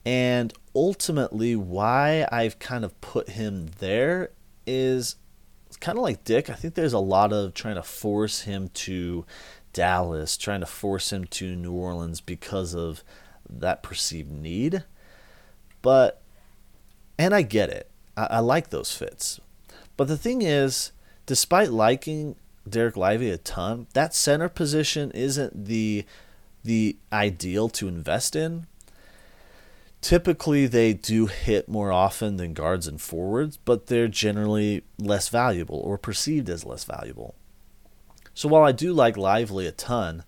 And 0.06 0.54
ultimately, 0.76 1.56
why 1.56 2.28
I've 2.32 2.60
kind 2.60 2.86
of 2.86 3.00
put 3.02 3.30
him 3.30 3.72
there 3.80 4.32
is 4.66 5.16
kind 5.80 5.98
of 5.98 6.04
like 6.04 6.24
Dick. 6.24 6.50
I 6.50 6.54
think 6.54 6.76
there's 6.76 6.94
a 6.94 7.00
lot 7.00 7.34
of 7.34 7.54
trying 7.54 7.76
to 7.76 7.84
force 7.84 8.42
him 8.42 8.70
to 8.70 9.26
Dallas, 9.74 10.38
trying 10.38 10.60
to 10.60 10.66
force 10.66 11.12
him 11.12 11.26
to 11.26 11.56
New 11.56 11.74
Orleans 11.74 12.20
because 12.20 12.76
of 12.76 13.04
that 13.50 13.84
perceived 13.84 14.32
need. 14.32 14.84
But, 15.82 16.22
and 17.18 17.34
I 17.34 17.42
get 17.42 17.70
it, 17.70 17.90
I, 18.16 18.26
I 18.26 18.40
like 18.40 18.70
those 18.70 18.92
fits. 18.92 19.40
But 19.96 20.08
the 20.08 20.18
thing 20.18 20.42
is, 20.42 20.92
despite 21.26 21.72
liking 21.72 22.36
Dereck 22.70 22.98
Lively 22.98 23.30
a 23.30 23.38
ton. 23.38 23.88
That 23.94 24.14
center 24.14 24.50
position 24.50 25.12
isn't 25.12 25.66
the 25.66 26.06
the 26.64 26.98
ideal 27.14 27.70
to 27.70 27.88
invest 27.88 28.36
in. 28.36 28.68
Typically, 30.02 30.68
they 30.68 30.94
do 30.94 31.28
hit 31.28 31.70
more 31.70 31.92
often 31.92 32.38
than 32.38 32.54
guards 32.54 32.88
and 32.88 33.02
forwards, 33.02 33.58
but 33.58 33.88
they're 33.88 34.08
generally 34.08 34.84
less 35.00 35.30
valuable 35.30 35.80
or 35.80 35.98
perceived 35.98 36.50
as 36.50 36.66
less 36.66 36.84
valuable. 36.84 37.36
So 38.34 38.48
while 38.50 38.64
I 38.64 38.74
do 38.74 38.94
like 38.94 39.18
Lively 39.18 39.66
a 39.66 39.72
ton, 39.72 40.24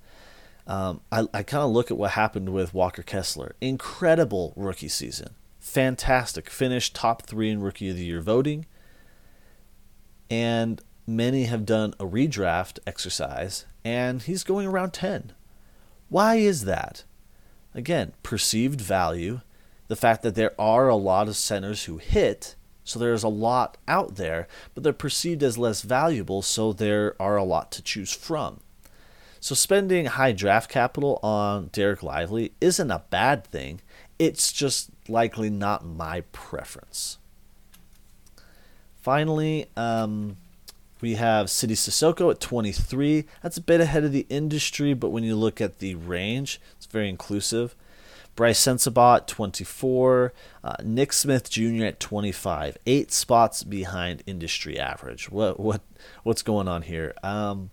um, 0.70 1.02
I, 1.12 1.26
I 1.34 1.42
kind 1.42 1.64
of 1.64 1.72
look 1.72 1.90
at 1.90 1.98
what 1.98 2.12
happened 2.12 2.50
with 2.50 2.76
Walker 2.76 3.02
Kessler. 3.02 3.56
Incredible 3.60 4.54
rookie 4.56 4.88
season. 4.88 5.34
Fantastic. 5.60 6.48
Finished 6.48 6.96
top 6.96 7.24
three 7.24 7.50
in 7.50 7.60
Rookie 7.60 7.90
of 7.90 7.96
the 7.96 8.06
Year 8.06 8.22
voting. 8.22 8.68
And 10.30 10.80
many 11.08 11.46
have 11.46 11.66
done 11.66 11.96
a 12.00 12.06
redraft 12.06 12.78
exercise, 12.86 13.66
and 13.84 14.22
he's 14.22 14.44
going 14.44 14.68
around 14.68 14.94
10. 14.94 15.34
Why 16.08 16.36
is 16.36 16.66
that? 16.66 17.04
Again, 17.74 18.14
perceived 18.22 18.80
value, 18.80 19.42
the 19.88 19.96
fact 19.96 20.22
that 20.22 20.36
there 20.36 20.54
are 20.62 20.88
a 20.88 20.96
lot 20.96 21.28
of 21.28 21.36
centers 21.36 21.86
who 21.86 21.98
hit, 21.98 22.56
so 22.84 23.00
there's 23.00 23.24
a 23.24 23.28
lot 23.28 23.80
out 23.88 24.18
there, 24.18 24.48
but 24.76 24.84
they're 24.84 24.94
perceived 24.94 25.42
as 25.42 25.58
less 25.58 25.82
valuable, 25.82 26.44
so 26.44 26.74
there 26.74 27.20
are 27.20 27.38
a 27.38 27.44
lot 27.44 27.72
to 27.72 27.82
choose 27.82 28.14
from. 28.14 28.60
So 29.40 29.56
spending 29.56 30.06
high 30.06 30.34
draft 30.34 30.70
capital 30.70 31.20
on 31.24 31.70
Dereck 31.70 32.04
Lively 32.04 32.52
isn't 32.60 32.92
a 32.92 33.04
bad 33.10 33.46
thing. 33.46 33.82
It's 34.18 34.52
just 34.52 34.90
likely 35.08 35.50
not 35.50 35.86
my 35.86 36.22
preference. 36.34 37.18
Finally, 39.02 39.68
um, 39.78 40.38
we 41.02 41.16
have 41.16 41.50
Sidy 41.50 41.76
Cissoko 41.76 42.30
at 42.30 42.42
23. 42.42 43.26
That's 43.42 43.58
a 43.58 43.62
bit 43.62 43.80
ahead 43.80 44.04
of 44.04 44.12
the 44.12 44.28
industry, 44.30 44.94
but 44.94 45.10
when 45.10 45.24
you 45.24 45.36
look 45.36 45.62
at 45.62 45.80
the 45.80 45.96
range, 45.96 46.60
it's 46.76 46.86
very 46.86 47.08
inclusive. 47.08 47.76
Brice 48.36 48.60
Sensabaugh 48.60 49.18
at 49.18 49.28
24. 49.28 50.34
Uh, 50.64 50.76
Nick 50.84 51.14
Smith 51.14 51.50
Jr. 51.50 51.86
at 51.86 52.00
25. 52.00 52.78
Eight 52.86 53.12
spots 53.12 53.64
behind 53.64 54.24
industry 54.26 54.80
average. 54.80 55.30
What 55.30 55.60
what 55.60 55.82
what's 56.24 56.42
going 56.42 56.68
on 56.68 56.84
here? 56.84 57.14
Um, 57.24 57.72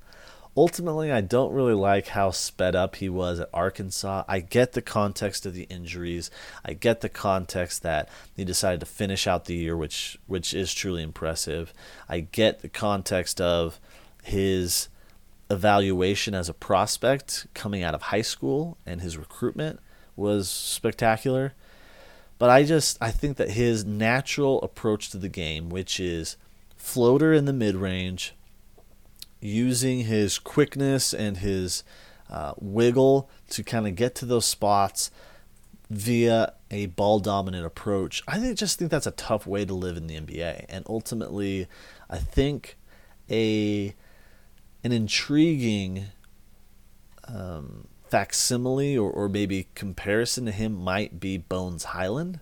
ultimately, 0.57 1.13
I 1.13 1.21
don't 1.21 1.53
really 1.53 1.75
like 1.75 2.09
how 2.09 2.31
sped 2.31 2.75
up 2.75 2.97
he 2.97 3.09
was 3.09 3.41
at 3.41 3.51
Arkansas. 3.53 4.25
I 4.27 4.41
get 4.41 4.73
the 4.73 4.83
context 4.83 5.45
of 5.45 5.55
the 5.55 5.65
injuries. 5.65 6.31
I 6.65 6.73
get 6.73 7.01
the 7.01 7.09
context 7.09 7.83
that 7.83 8.09
he 8.35 8.45
decided 8.45 8.81
to 8.81 8.87
finish 8.87 9.27
out 9.27 9.45
the 9.45 9.55
year, 9.55 9.77
which 9.77 10.19
which 10.27 10.55
is 10.55 10.73
truly 10.73 11.03
impressive. 11.03 11.73
I 12.09 12.21
get 12.21 12.61
the 12.61 12.69
context 12.69 13.41
of 13.41 13.79
his 14.23 14.89
evaluation 15.51 16.35
as 16.35 16.49
a 16.49 16.55
prospect 16.55 17.47
coming 17.55 17.83
out 17.83 17.95
of 17.95 18.03
high 18.03 18.23
school 18.23 18.77
and 18.85 19.01
his 19.01 19.17
recruitment 19.17 19.79
was 20.17 20.51
spectacular. 20.51 21.53
But 22.39 22.51
I 22.51 22.65
just 22.65 22.99
I 23.01 23.11
think 23.11 23.37
that 23.37 23.53
his 23.53 23.85
natural 23.85 24.61
approach 24.63 25.11
to 25.11 25.19
the 25.19 25.29
game, 25.29 25.69
which 25.69 26.01
is 26.01 26.37
floater 26.77 27.33
in 27.33 27.45
the 27.45 27.53
mid 27.53 27.77
range, 27.77 28.35
using 29.41 30.01
his 30.01 30.39
quickness 30.39 31.13
and 31.13 31.39
his 31.39 31.85
uh, 32.31 32.55
wiggle 32.59 33.31
to 33.51 33.63
kind 33.63 33.87
of 33.87 33.95
get 33.95 34.15
to 34.17 34.27
those 34.27 34.47
spots 34.47 35.11
via 35.89 36.53
a 36.71 36.87
ball 36.87 37.21
dominant 37.21 37.65
approach. 37.65 38.23
I 38.27 38.39
think, 38.39 38.59
just 38.59 38.79
think 38.79 38.91
that's 38.91 39.07
a 39.07 39.13
tough 39.13 39.47
way 39.47 39.65
to 39.65 39.75
live 39.75 39.97
in 39.97 40.07
the 40.07 40.19
NBA, 40.19 40.67
and 40.69 40.85
ultimately, 40.89 41.69
I 42.11 42.19
think 42.19 42.77
a 43.31 43.95
an 44.83 44.93
intriguing 44.93 46.07
um, 47.29 47.89
facsimile 48.09 48.97
or, 48.97 49.11
or 49.11 49.29
maybe 49.29 49.69
comparison 49.75 50.47
to 50.47 50.53
him 50.53 50.73
might 50.75 51.19
be 51.19 51.39
Bones 51.39 51.85
Hyland. 51.85 52.41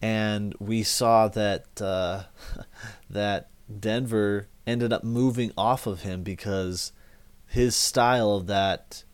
and 0.00 0.54
we 0.58 0.82
saw 0.82 1.28
that 1.28 1.66
uh, 1.80 2.24
that 3.10 3.48
Denver 3.78 4.48
ended 4.70 4.92
up 4.92 5.04
moving 5.04 5.52
off 5.56 5.86
of 5.86 6.02
him 6.02 6.22
because 6.22 6.92
his 7.46 7.76
style 7.76 8.32
of 8.32 8.46
that 8.46 9.04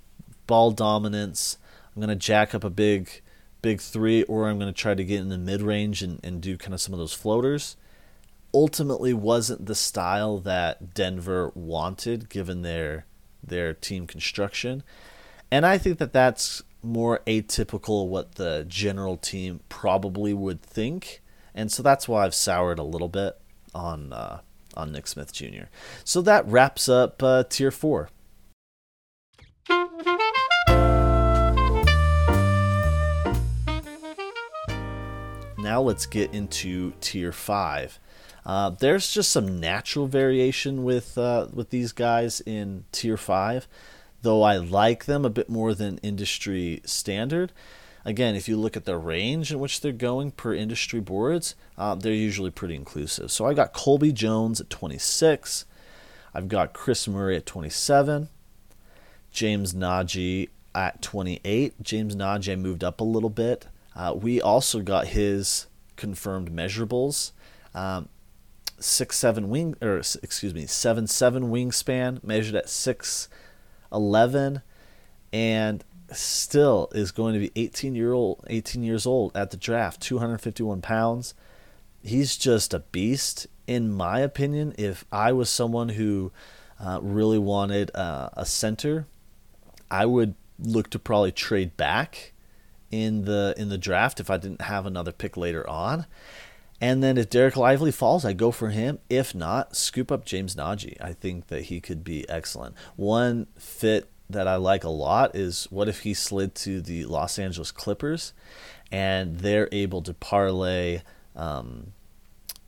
ball 0.46 0.70
dominance, 0.70 1.58
I'm 1.94 2.00
going 2.00 2.08
to 2.08 2.16
jack 2.16 2.54
up 2.54 2.64
a 2.64 2.70
big 2.70 3.22
big 3.62 3.80
three 3.80 4.22
or 4.24 4.48
I'm 4.48 4.60
going 4.60 4.72
to 4.72 4.80
try 4.80 4.94
to 4.94 5.04
get 5.04 5.20
in 5.20 5.28
the 5.28 5.38
mid 5.38 5.60
range 5.60 6.00
and, 6.02 6.20
and 6.22 6.40
do 6.40 6.56
kind 6.56 6.72
of 6.72 6.80
some 6.80 6.94
of 6.94 7.00
those 7.00 7.14
floaters, 7.14 7.76
ultimately 8.54 9.12
wasn't 9.12 9.66
the 9.66 9.74
style 9.74 10.38
that 10.38 10.94
Denver 10.94 11.50
wanted 11.54 12.28
given 12.28 12.62
their 12.62 13.06
their 13.42 13.74
team 13.74 14.06
construction. 14.06 14.82
And 15.50 15.66
I 15.66 15.78
think 15.78 15.98
that 15.98 16.12
that's 16.12 16.62
more 16.82 17.20
atypical 17.26 18.06
what 18.08 18.36
the 18.36 18.64
general 18.68 19.16
team 19.16 19.60
probably 19.68 20.32
would 20.32 20.62
think. 20.62 21.22
And 21.54 21.70
so 21.72 21.82
that's 21.82 22.08
why 22.08 22.24
I've 22.24 22.34
soured 22.34 22.78
a 22.78 22.84
little 22.84 23.08
bit 23.08 23.38
on 23.74 24.12
uh, 24.12 24.40
on 24.76 24.92
Nick 24.92 25.06
Smith 25.06 25.32
Jr. 25.32 25.64
So 26.04 26.20
that 26.22 26.46
wraps 26.46 26.88
up 26.88 27.22
uh, 27.22 27.44
Tier 27.48 27.70
4. 27.70 28.10
Now 35.58 35.82
let's 35.82 36.06
get 36.06 36.32
into 36.32 36.92
Tier 37.00 37.32
5. 37.32 37.98
Uh, 38.44 38.70
there's 38.70 39.10
just 39.10 39.32
some 39.32 39.58
natural 39.58 40.06
variation 40.06 40.84
with 40.84 41.18
uh, 41.18 41.48
with 41.52 41.70
these 41.70 41.90
guys 41.90 42.40
in 42.42 42.84
Tier 42.92 43.16
5, 43.16 43.66
though 44.22 44.42
I 44.42 44.56
like 44.58 45.06
them 45.06 45.24
a 45.24 45.30
bit 45.30 45.48
more 45.48 45.74
than 45.74 45.98
industry 45.98 46.80
standard 46.84 47.52
again, 48.06 48.36
if 48.36 48.48
you 48.48 48.56
look 48.56 48.76
at 48.76 48.84
the 48.84 48.96
range 48.96 49.52
in 49.52 49.58
which 49.58 49.80
they're 49.80 49.92
going 49.92 50.30
per 50.30 50.54
industry 50.54 51.00
boards, 51.00 51.56
uh, 51.76 51.96
they're 51.96 52.12
usually 52.12 52.52
pretty 52.52 52.76
inclusive. 52.76 53.30
So 53.32 53.44
I 53.44 53.52
got 53.52 53.72
Colby 53.72 54.12
Jones 54.12 54.60
at 54.60 54.70
26. 54.70 55.66
I've 56.32 56.48
got 56.48 56.72
Kris 56.72 57.08
Murray 57.08 57.36
at 57.36 57.44
27. 57.44 58.28
James 59.32 59.74
Nnaji 59.74 60.48
at 60.74 61.02
28. 61.02 61.82
James 61.82 62.14
Nnaji 62.14 62.58
moved 62.58 62.84
up 62.84 63.00
a 63.00 63.04
little 63.04 63.28
bit. 63.28 63.66
Uh, 63.94 64.14
we 64.16 64.40
also 64.40 64.80
got 64.80 65.08
his 65.08 65.66
confirmed 65.96 66.52
measurables. 66.52 67.32
Um, 67.74 68.08
six 68.78 69.16
seven 69.16 69.48
wing 69.48 69.74
or 69.80 69.96
excuse 69.96 70.52
me 70.52 70.66
seven 70.66 71.06
seven 71.06 71.44
wingspan 71.44 72.22
measured 72.22 72.54
at 72.54 72.68
six 72.68 73.26
eleven 73.90 74.60
and 75.32 75.82
still 76.12 76.88
is 76.94 77.10
going 77.10 77.34
to 77.34 77.40
be 77.40 77.50
18 77.56 77.94
year 77.94 78.12
old 78.12 78.44
18 78.48 78.82
years 78.82 79.06
old 79.06 79.36
at 79.36 79.50
the 79.50 79.56
draft 79.56 80.00
251 80.00 80.80
pounds 80.80 81.34
he's 82.02 82.36
just 82.36 82.72
a 82.72 82.78
beast 82.78 83.46
in 83.66 83.92
my 83.92 84.20
opinion 84.20 84.74
if 84.78 85.04
i 85.10 85.32
was 85.32 85.50
someone 85.50 85.90
who 85.90 86.30
uh, 86.78 87.00
really 87.02 87.38
wanted 87.38 87.90
uh, 87.94 88.28
a 88.34 88.46
center 88.46 89.06
i 89.90 90.06
would 90.06 90.34
look 90.58 90.90
to 90.90 90.98
probably 90.98 91.32
trade 91.32 91.76
back 91.76 92.32
in 92.90 93.24
the 93.24 93.54
in 93.56 93.68
the 93.68 93.78
draft 93.78 94.20
if 94.20 94.30
i 94.30 94.36
didn't 94.36 94.62
have 94.62 94.86
another 94.86 95.12
pick 95.12 95.36
later 95.36 95.68
on 95.68 96.06
and 96.80 97.02
then 97.02 97.16
if 97.16 97.30
Dereck 97.30 97.56
Lively 97.56 97.90
falls, 97.90 98.24
I 98.26 98.34
go 98.34 98.50
for 98.50 98.68
him. 98.68 98.98
If 99.08 99.34
not, 99.34 99.74
scoop 99.76 100.12
up 100.12 100.26
James 100.26 100.54
Nnaji. 100.56 101.00
I 101.00 101.14
think 101.14 101.46
that 101.46 101.62
he 101.62 101.80
could 101.80 102.04
be 102.04 102.28
excellent. 102.28 102.74
One 102.96 103.46
fit 103.58 104.10
that 104.28 104.48
I 104.48 104.56
like 104.56 104.84
a 104.84 104.88
lot 104.88 105.34
is 105.36 105.66
what 105.70 105.88
if 105.88 106.00
he 106.00 106.14
slid 106.14 106.54
to 106.56 106.80
the 106.80 107.04
Los 107.04 107.38
Angeles 107.38 107.70
Clippers 107.70 108.32
and 108.90 109.38
they're 109.38 109.68
able 109.72 110.02
to 110.02 110.14
parlay, 110.14 111.02
um, 111.34 111.92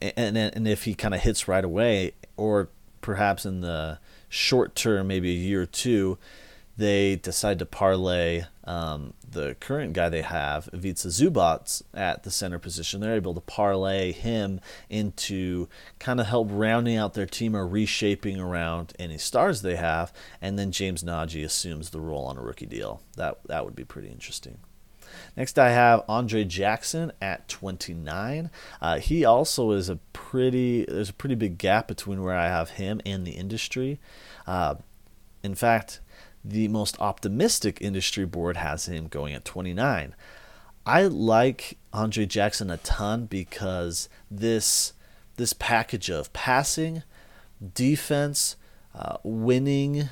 and, 0.01 0.37
and 0.37 0.69
if 0.69 0.85
he 0.85 0.95
kind 0.95 1.15
of 1.15 1.21
hits 1.21 1.49
right 1.49 1.65
away, 1.65 2.13
or 2.37 2.69
perhaps 3.01 3.45
in 3.45 3.61
the 3.61 3.99
short 4.29 4.75
term, 4.75 5.09
maybe 5.09 5.31
a 5.31 5.39
year 5.39 5.63
or 5.63 5.67
two, 5.67 6.19
they 6.79 7.17
decide 7.17 7.59
to 7.59 7.67
parlay 7.67 8.45
um, 8.63 9.13
the 9.29 9.57
current 9.59 9.95
guy 9.95 10.09
they 10.09 10.23
have, 10.23 10.69
Ivica 10.73 11.09
Zubac, 11.09 11.83
at 11.93 12.23
the 12.23 12.31
center 12.31 12.61
position. 12.61 13.01
They're 13.01 13.17
able 13.17 13.35
to 13.35 13.41
parlay 13.41 14.13
him 14.13 14.61
into 14.89 15.69
kind 15.99 16.21
of 16.21 16.27
help 16.27 16.49
rounding 16.51 16.97
out 16.97 17.15
their 17.15 17.27
team 17.27 17.57
or 17.57 17.67
reshaping 17.67 18.39
around 18.39 18.95
any 18.97 19.19
stars 19.19 19.63
they 19.63 19.75
have, 19.75 20.13
and 20.41 20.57
then 20.57 20.71
James 20.71 21.03
Nnaji 21.03 21.45
assumes 21.45 21.91
the 21.91 22.01
role 22.01 22.25
on 22.27 22.39
a 22.39 22.43
rookie 22.43 22.67
deal. 22.67 23.03
That 23.17 23.41
that 23.49 23.65
would 23.65 23.75
be 23.75 23.85
pretty 23.85 24.09
interesting. 24.09 24.59
Next, 25.37 25.59
I 25.59 25.71
have 25.71 26.05
Andre 26.09 26.45
Jackson 26.45 27.13
at 27.21 27.49
29. 27.49 28.51
Uh, 28.81 28.99
he 28.99 29.25
also 29.25 29.73
is 29.73 29.89
a 29.89 29.97
pretty. 30.13 30.85
There's 30.85 31.11
a 31.11 31.15
pretty 31.15 31.35
big 31.35 31.59
gap 31.59 31.89
between 31.89 32.23
where 32.23 32.37
I 32.37 32.47
have 32.47 32.71
him 32.71 33.01
and 33.05 33.27
the 33.27 33.33
industry. 33.33 33.99
Uh, 34.47 34.77
in 35.43 35.55
fact, 35.55 36.01
the 36.49 36.69
most 36.69 36.99
optimistic 36.99 37.79
industry 37.81 38.25
board 38.25 38.57
has 38.57 38.87
him 38.87 39.07
going 39.07 39.35
at 39.35 39.45
29. 39.45 40.15
I 40.87 41.03
like 41.03 41.77
Andre 41.93 42.25
Jackson 42.25 42.71
a 42.71 42.79
ton 42.79 43.27
because 43.27 44.09
this 44.31 44.95
this 45.37 45.53
package 45.53 46.11
of 46.11 46.33
passing, 46.33 47.05
defense, 47.75 48.57
uh, 48.95 49.19
winning, 49.23 50.09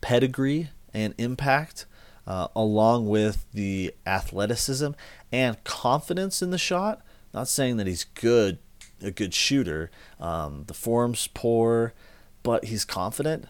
pedigree, 0.00 0.68
and 0.92 1.14
impact, 1.16 1.86
uh, 2.26 2.48
along 2.54 3.08
with 3.08 3.46
the 3.52 3.94
athleticism 4.04 4.90
and 5.32 5.62
confidence 5.64 6.42
in 6.42 6.50
the 6.50 6.58
shot. 6.58 7.00
Not 7.32 7.48
saying 7.48 7.78
that 7.78 7.86
he's 7.86 8.04
good, 8.04 8.58
a 9.00 9.10
good 9.10 9.32
shooter. 9.32 9.90
Um, 10.20 10.64
the 10.66 10.74
form's 10.74 11.28
poor, 11.28 11.94
but 12.42 12.66
he's 12.66 12.84
confident. 12.84 13.46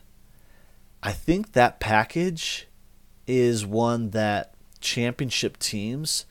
I 1.03 1.13
think 1.13 1.53
that 1.53 1.81
package 1.81 2.67
is 3.27 3.65
one 3.65 4.11
that 4.11 4.55
championship 4.81 5.59
teams 5.59 6.27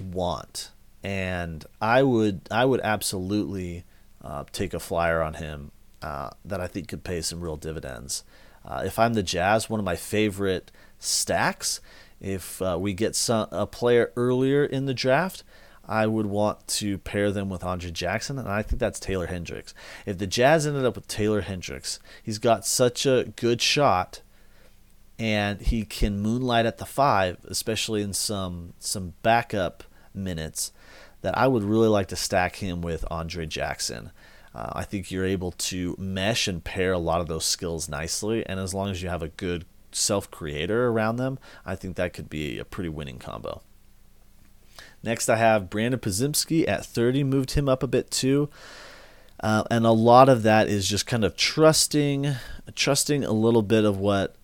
want, 0.00 0.70
and 1.02 1.64
I 1.80 2.02
would 2.02 2.42
I 2.50 2.64
would 2.64 2.80
absolutely 2.80 3.84
uh, 4.22 4.44
take 4.52 4.74
a 4.74 4.80
flyer 4.80 5.22
on 5.22 5.34
him 5.34 5.70
uh, 6.00 6.30
that 6.44 6.60
I 6.60 6.66
think 6.66 6.88
could 6.88 7.04
pay 7.04 7.20
some 7.20 7.40
real 7.40 7.56
dividends. 7.56 8.24
Uh, 8.64 8.82
if 8.84 8.98
I'm 8.98 9.14
the 9.14 9.22
Jazz, 9.22 9.68
one 9.68 9.80
of 9.80 9.84
my 9.84 9.96
favorite 9.96 10.70
stacks, 10.98 11.80
if 12.20 12.62
uh, 12.62 12.76
we 12.80 12.94
get 12.94 13.16
some, 13.16 13.48
a 13.50 13.66
player 13.66 14.12
earlier 14.16 14.64
in 14.64 14.86
the 14.86 14.94
draft, 14.94 15.42
I 15.86 16.06
would 16.06 16.26
want 16.26 16.66
to 16.68 16.98
pair 16.98 17.30
them 17.32 17.48
with 17.50 17.64
Andre 17.64 17.90
Jackson, 17.90 18.38
and 18.38 18.48
I 18.48 18.62
think 18.62 18.78
that's 18.78 19.00
Taylor 19.00 19.26
Hendricks. 19.26 19.74
If 20.06 20.18
the 20.18 20.26
Jazz 20.26 20.66
ended 20.66 20.84
up 20.84 20.94
with 20.94 21.08
Taylor 21.08 21.40
Hendricks, 21.40 21.98
he's 22.22 22.38
got 22.38 22.66
such 22.66 23.04
a 23.04 23.32
good 23.36 23.60
shot, 23.60 24.22
and 25.18 25.60
he 25.60 25.84
can 25.84 26.20
moonlight 26.20 26.66
at 26.66 26.78
the 26.78 26.86
five, 26.86 27.38
especially 27.44 28.02
in 28.02 28.12
some 28.12 28.74
some 28.78 29.14
backup 29.22 29.82
minutes, 30.14 30.72
that 31.22 31.36
I 31.36 31.48
would 31.48 31.64
really 31.64 31.88
like 31.88 32.08
to 32.08 32.16
stack 32.16 32.56
him 32.56 32.80
with 32.80 33.04
Andre 33.10 33.46
Jackson. 33.46 34.12
Uh, 34.54 34.70
I 34.74 34.84
think 34.84 35.10
you're 35.10 35.24
able 35.24 35.52
to 35.52 35.96
mesh 35.98 36.46
and 36.46 36.62
pair 36.62 36.92
a 36.92 36.98
lot 36.98 37.20
of 37.20 37.26
those 37.26 37.44
skills 37.44 37.88
nicely, 37.88 38.46
and 38.46 38.60
as 38.60 38.72
long 38.72 38.90
as 38.90 39.02
you 39.02 39.08
have 39.08 39.22
a 39.22 39.28
good 39.28 39.64
self 39.90 40.30
creator 40.30 40.88
around 40.88 41.16
them, 41.16 41.38
I 41.66 41.74
think 41.74 41.96
that 41.96 42.12
could 42.12 42.30
be 42.30 42.58
a 42.58 42.64
pretty 42.64 42.88
winning 42.88 43.18
combo. 43.18 43.62
Next, 45.02 45.28
I 45.28 45.36
have 45.36 45.70
Brandon 45.70 46.00
Podziemski 46.00 46.68
at 46.68 46.86
30, 46.86 47.24
moved 47.24 47.52
him 47.52 47.68
up 47.68 47.82
a 47.82 47.88
bit 47.88 48.10
too. 48.10 48.48
Uh, 49.40 49.64
and 49.70 49.84
a 49.84 49.90
lot 49.90 50.28
of 50.28 50.44
that 50.44 50.68
is 50.68 50.88
just 50.88 51.06
kind 51.06 51.24
of 51.24 51.36
trusting, 51.36 52.34
trusting 52.74 53.24
a 53.24 53.32
little 53.32 53.62
bit 53.62 53.84
of 53.84 53.98
what 53.98 54.36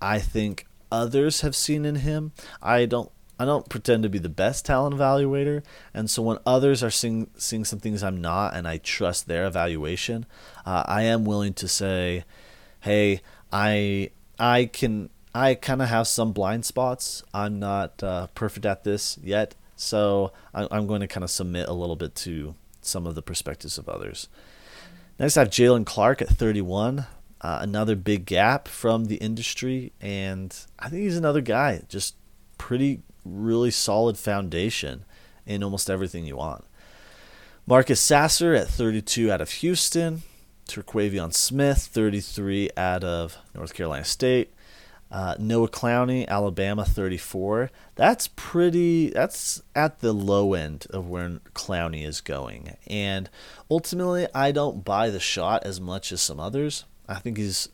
I 0.00 0.20
think 0.20 0.66
others 0.92 1.40
have 1.40 1.56
seen 1.56 1.84
in 1.84 1.96
him. 1.96 2.32
I 2.62 2.86
don't, 2.86 3.10
I 3.38 3.44
don't 3.44 3.68
pretend 3.68 4.04
to 4.04 4.08
be 4.08 4.20
the 4.20 4.28
best 4.28 4.64
talent 4.64 4.94
evaluator, 4.94 5.64
and 5.92 6.08
so 6.08 6.22
when 6.22 6.38
others 6.46 6.84
are 6.84 6.90
seeing 6.90 7.30
seeing 7.36 7.64
some 7.64 7.80
things 7.80 8.04
I'm 8.04 8.20
not, 8.20 8.54
and 8.54 8.68
I 8.68 8.78
trust 8.78 9.26
their 9.26 9.44
evaluation, 9.44 10.24
uh, 10.64 10.84
I 10.86 11.02
am 11.02 11.24
willing 11.24 11.52
to 11.54 11.66
say, 11.66 12.24
"Hey, 12.82 13.22
I 13.52 14.10
I 14.38 14.66
can 14.66 15.10
I 15.34 15.56
kind 15.56 15.82
of 15.82 15.88
have 15.88 16.06
some 16.06 16.32
blind 16.32 16.64
spots. 16.64 17.24
I'm 17.34 17.58
not 17.58 18.02
uh, 18.04 18.28
perfect 18.36 18.66
at 18.66 18.84
this 18.84 19.18
yet, 19.20 19.56
so 19.84 20.32
I'm 20.52 20.86
going 20.86 21.00
to 21.00 21.06
kind 21.06 21.24
of 21.24 21.30
submit 21.30 21.68
a 21.68 21.72
little 21.72 21.96
bit 21.96 22.14
to 22.16 22.54
some 22.80 23.06
of 23.06 23.14
the 23.14 23.22
perspectives 23.22 23.78
of 23.78 23.88
others. 23.88 24.28
Next, 25.18 25.36
I 25.36 25.40
have 25.40 25.50
Jaylen 25.50 25.86
Clark 25.86 26.22
at 26.22 26.28
31. 26.28 27.06
Uh, 27.40 27.58
another 27.60 27.94
big 27.94 28.24
gap 28.24 28.68
from 28.68 29.04
the 29.04 29.16
industry, 29.16 29.92
and 30.00 30.56
I 30.78 30.88
think 30.88 31.02
he's 31.02 31.18
another 31.18 31.42
guy, 31.42 31.82
just 31.88 32.16
pretty, 32.56 33.02
really 33.22 33.70
solid 33.70 34.16
foundation 34.16 35.04
in 35.44 35.62
almost 35.62 35.90
everything 35.90 36.24
you 36.24 36.36
want. 36.36 36.64
Marcus 37.66 38.00
Sasser 38.00 38.54
at 38.54 38.68
32 38.68 39.30
out 39.30 39.42
of 39.42 39.50
Houston. 39.50 40.22
Terquavion 40.66 41.34
Smith, 41.34 41.78
33 41.78 42.70
out 42.76 43.04
of 43.04 43.36
North 43.54 43.74
Carolina 43.74 44.04
State. 44.04 44.53
Uh, 45.14 45.36
Noah 45.38 45.68
Clowney, 45.68 46.26
Alabama, 46.26 46.84
34. 46.84 47.70
That's 47.94 48.26
pretty. 48.34 49.10
That's 49.10 49.62
at 49.72 50.00
the 50.00 50.12
low 50.12 50.54
end 50.54 50.88
of 50.90 51.08
where 51.08 51.38
Clowney 51.54 52.04
is 52.04 52.20
going, 52.20 52.76
and 52.88 53.30
ultimately, 53.70 54.26
I 54.34 54.50
don't 54.50 54.84
buy 54.84 55.10
the 55.10 55.20
shot 55.20 55.62
as 55.64 55.80
much 55.80 56.10
as 56.10 56.20
some 56.20 56.40
others. 56.40 56.84
I 57.08 57.20
think 57.20 57.36
he's 57.36 57.68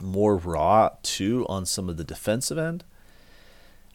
more 0.00 0.38
raw 0.38 0.92
too 1.02 1.44
on 1.46 1.66
some 1.66 1.90
of 1.90 1.98
the 1.98 2.04
defensive 2.04 2.56
end. 2.56 2.84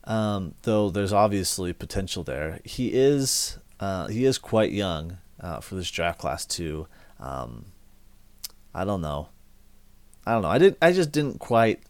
Um, 0.04 0.54
though 0.62 0.92
there's 0.92 1.14
obviously 1.14 1.74
potential 1.74 2.24
there. 2.24 2.60
He 2.64 2.90
is 2.94 3.58
uh, 3.80 4.06
he 4.06 4.24
is 4.24 4.38
quite 4.38 4.72
young 4.72 5.18
uh, 5.40 5.62
for 5.62 5.74
this 5.74 5.90
draft 5.90 6.20
class 6.20 6.46
too. 6.46 6.86
Um, 7.20 7.66
I 8.72 8.86
don't 8.86 9.02
know. 9.02 9.30
I 10.28 10.34
don't 10.34 10.44
know. 10.44 10.50
I 10.50 10.60
did. 10.60 10.78
I 10.80 10.92
just 10.92 11.12
didn't 11.12 11.40
quite 11.40 11.82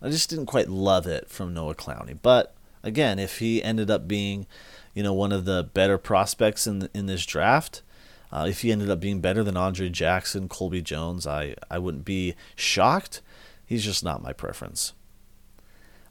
I 0.00 0.10
just 0.10 0.30
didn't 0.30 0.46
quite 0.46 0.68
love 0.68 1.06
it 1.06 1.28
from 1.28 1.54
Noah 1.54 1.74
Clowney. 1.74 2.18
But 2.20 2.54
again, 2.82 3.18
if 3.18 3.38
he 3.38 3.62
ended 3.62 3.90
up 3.90 4.06
being, 4.06 4.46
you 4.94 5.02
know, 5.02 5.12
one 5.12 5.32
of 5.32 5.44
the 5.44 5.68
better 5.74 5.98
prospects 5.98 6.66
in 6.66 6.88
in 6.94 7.06
this 7.06 7.26
draft, 7.26 7.82
uh, 8.32 8.46
if 8.48 8.62
he 8.62 8.72
ended 8.72 8.90
up 8.90 9.00
being 9.00 9.20
better 9.20 9.42
than 9.42 9.56
Andre 9.56 9.88
Jackson, 9.88 10.48
Colby 10.48 10.82
Jones, 10.82 11.26
I 11.26 11.54
I 11.70 11.78
wouldn't 11.78 12.04
be 12.04 12.34
shocked. 12.54 13.20
He's 13.66 13.84
just 13.84 14.04
not 14.04 14.22
my 14.22 14.32
preference. 14.32 14.92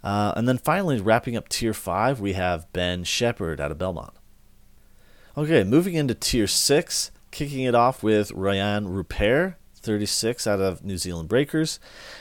Uh, 0.04 0.34
and 0.36 0.48
then 0.48 0.58
finally, 0.58 1.02
wrapping 1.02 1.36
up 1.36 1.50
tier 1.50 1.74
five, 1.74 2.20
we 2.20 2.34
have 2.34 2.72
Ben 2.72 3.04
Sheppard 3.04 3.60
out 3.60 3.72
of 3.72 3.78
Belmont. 3.78 4.14
Okay, 5.36 5.64
moving 5.64 5.96
into 5.96 6.14
tier 6.14 6.48
six, 6.48 7.12
kicking 7.32 7.64
it 7.64 7.76
off 7.76 8.04
with 8.04 8.32
Ryan 8.32 8.88
Rupert 8.88 9.56
36 9.80 10.48
out 10.48 10.60
of 10.60 10.84
New 10.84 10.98
Zealand 10.98 11.30
Breakers. 11.30 11.80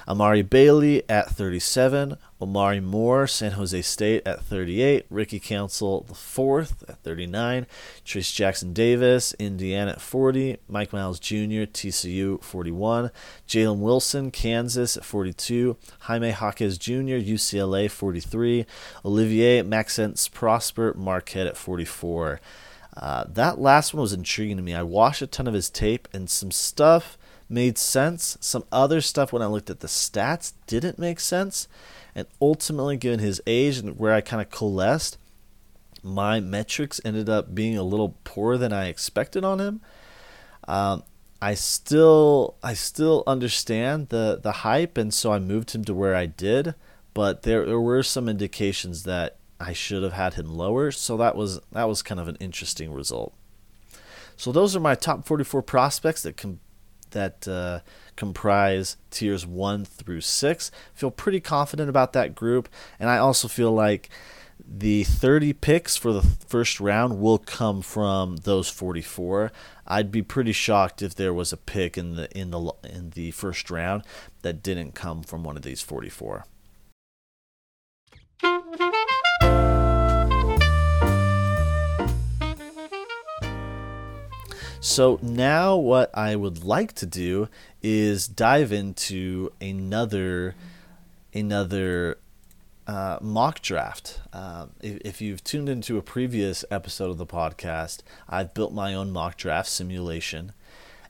Amari 0.08 0.42
Bailey 0.42 1.02
at 1.08 1.28
37. 1.30 2.16
Omari 2.40 2.80
Moore, 2.80 3.26
San 3.26 3.52
Jose 3.52 3.80
State 3.82 4.26
at 4.26 4.42
38. 4.44 5.06
Ricky 5.08 5.40
Council, 5.40 6.02
the 6.02 6.14
fourth 6.14 6.84
at 6.88 6.98
39. 6.98 7.66
Trayce 8.04 8.34
Jackson 8.34 8.72
Davis, 8.72 9.34
Indiana 9.38 9.92
at 9.92 10.00
40. 10.00 10.58
Mike 10.68 10.92
Miles 10.92 11.18
Jr., 11.18 11.64
TCU, 11.64 12.42
41. 12.42 13.10
Jalen 13.48 13.78
Wilson, 13.78 14.30
Kansas 14.30 14.96
at 14.96 15.04
42. 15.04 15.76
Jaime 16.00 16.30
Jaquez 16.30 16.76
Jr., 16.76 17.16
UCLA, 17.18 17.90
43. 17.90 18.66
Olivier 19.04 19.62
Maxence 19.62 20.28
Prosper, 20.28 20.92
Marquette 20.94 21.46
at 21.46 21.56
44. 21.56 22.40
Uh, 22.96 23.24
that 23.28 23.58
last 23.58 23.92
one 23.92 24.00
was 24.00 24.12
intriguing 24.12 24.56
to 24.56 24.62
me. 24.62 24.74
I 24.74 24.82
watched 24.82 25.22
a 25.22 25.26
ton 25.26 25.46
of 25.46 25.54
his 25.54 25.68
tape 25.68 26.08
and 26.12 26.30
some 26.30 26.50
stuff 26.50 27.18
made 27.48 27.78
sense. 27.78 28.36
Some 28.40 28.64
other 28.72 29.00
stuff, 29.00 29.32
when 29.32 29.42
I 29.42 29.46
looked 29.46 29.70
at 29.70 29.80
the 29.80 29.86
stats, 29.86 30.52
didn't 30.66 30.98
make 30.98 31.20
sense. 31.20 31.68
And 32.14 32.26
ultimately, 32.40 32.96
given 32.96 33.20
his 33.20 33.40
age 33.46 33.78
and 33.78 33.98
where 33.98 34.14
I 34.14 34.20
kind 34.20 34.40
of 34.40 34.50
coalesced, 34.50 35.18
my 36.02 36.40
metrics 36.40 37.00
ended 37.04 37.28
up 37.28 37.54
being 37.54 37.76
a 37.76 37.82
little 37.82 38.16
poorer 38.24 38.56
than 38.56 38.72
I 38.72 38.86
expected 38.86 39.44
on 39.44 39.60
him. 39.60 39.80
Um, 40.66 41.02
I 41.42 41.54
still 41.54 42.56
I 42.62 42.74
still 42.74 43.22
understand 43.26 44.08
the 44.08 44.38
the 44.42 44.52
hype, 44.52 44.96
and 44.96 45.12
so 45.12 45.32
I 45.32 45.38
moved 45.38 45.72
him 45.72 45.84
to 45.84 45.94
where 45.94 46.14
I 46.14 46.26
did. 46.26 46.74
But 47.12 47.42
there, 47.42 47.64
there 47.64 47.80
were 47.80 48.02
some 48.02 48.28
indications 48.28 49.04
that 49.04 49.38
I 49.58 49.72
should 49.72 50.02
have 50.02 50.12
had 50.12 50.34
him 50.34 50.54
lower, 50.54 50.90
so 50.90 51.16
that 51.16 51.36
was 51.36 51.60
that 51.72 51.88
was 51.88 52.02
kind 52.02 52.20
of 52.20 52.28
an 52.28 52.36
interesting 52.40 52.92
result. 52.92 53.34
So 54.36 54.52
those 54.52 54.76
are 54.76 54.80
my 54.80 54.94
top 54.94 55.26
44 55.26 55.62
prospects 55.62 56.22
that 56.22 56.36
com- 56.36 56.60
that 57.16 57.48
uh, 57.48 57.80
comprise 58.14 58.96
tiers 59.10 59.44
one 59.46 59.84
through 59.84 60.20
six. 60.20 60.70
Feel 60.94 61.10
pretty 61.10 61.40
confident 61.40 61.88
about 61.90 62.12
that 62.12 62.34
group, 62.34 62.68
and 63.00 63.08
I 63.10 63.18
also 63.18 63.48
feel 63.48 63.72
like 63.72 64.08
The 64.68 65.04
30 65.04 65.52
picks 65.52 65.96
for 65.96 66.12
the 66.12 66.22
first 66.22 66.80
round 66.80 67.20
will 67.20 67.38
come 67.38 67.82
from 67.82 68.38
those 68.38 68.68
44. 68.68 69.52
I'd 69.86 70.10
be 70.10 70.22
pretty 70.22 70.52
shocked 70.52 71.02
if 71.02 71.14
there 71.14 71.34
was 71.34 71.52
a 71.52 71.56
pick 71.56 71.96
in 71.98 72.16
the 72.16 72.26
in 72.36 72.50
the 72.50 72.72
in 72.82 73.10
the 73.10 73.30
first 73.32 73.70
round 73.70 74.02
that 74.42 74.62
didn't 74.62 74.92
come 74.94 75.22
from 75.22 75.44
one 75.44 75.56
of 75.56 75.62
these 75.62 75.82
44. 75.82 76.46
So 84.86 85.18
now 85.20 85.74
what 85.74 86.16
I 86.16 86.36
would 86.36 86.62
like 86.62 86.92
to 86.92 87.06
do 87.06 87.48
is 87.82 88.28
dive 88.28 88.70
into 88.70 89.52
another 89.60 90.54
another 91.34 92.18
uh, 92.86 93.18
mock 93.20 93.60
draft. 93.62 94.20
Uh, 94.32 94.66
if, 94.80 94.98
if, 95.04 95.20
you've 95.20 95.42
tuned 95.42 95.68
into 95.68 95.98
a 95.98 96.02
previous 96.02 96.64
episode 96.70 97.10
of 97.10 97.18
the 97.18 97.26
podcast, 97.26 98.02
I've 98.28 98.54
built 98.54 98.72
my 98.72 98.94
own 98.94 99.10
mock 99.10 99.36
draft 99.36 99.68
simulation, 99.68 100.52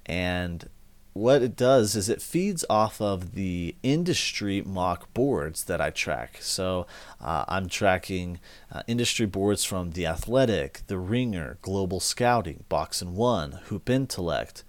and 0.06 0.70
what 1.16 1.40
it 1.40 1.56
does 1.56 1.96
is 1.96 2.10
it 2.10 2.20
feeds 2.20 2.62
off 2.68 3.00
of 3.00 3.32
the 3.34 3.74
industry 3.82 4.60
mock 4.60 5.12
boards 5.14 5.64
that 5.64 5.80
I 5.80 5.88
track. 5.88 6.36
So 6.40 6.86
uh, 7.22 7.46
I'm 7.48 7.70
tracking 7.70 8.38
uh, 8.70 8.82
industry 8.86 9.24
boards 9.24 9.64
from 9.64 9.92
The 9.92 10.06
Athletic, 10.06 10.82
The 10.88 10.98
Ringer, 10.98 11.56
Global 11.62 12.00
Scouting, 12.00 12.64
Box 12.68 13.00
and 13.00 13.16
One, 13.16 13.52
Hoop 13.64 13.88
Intellect, 13.88 14.62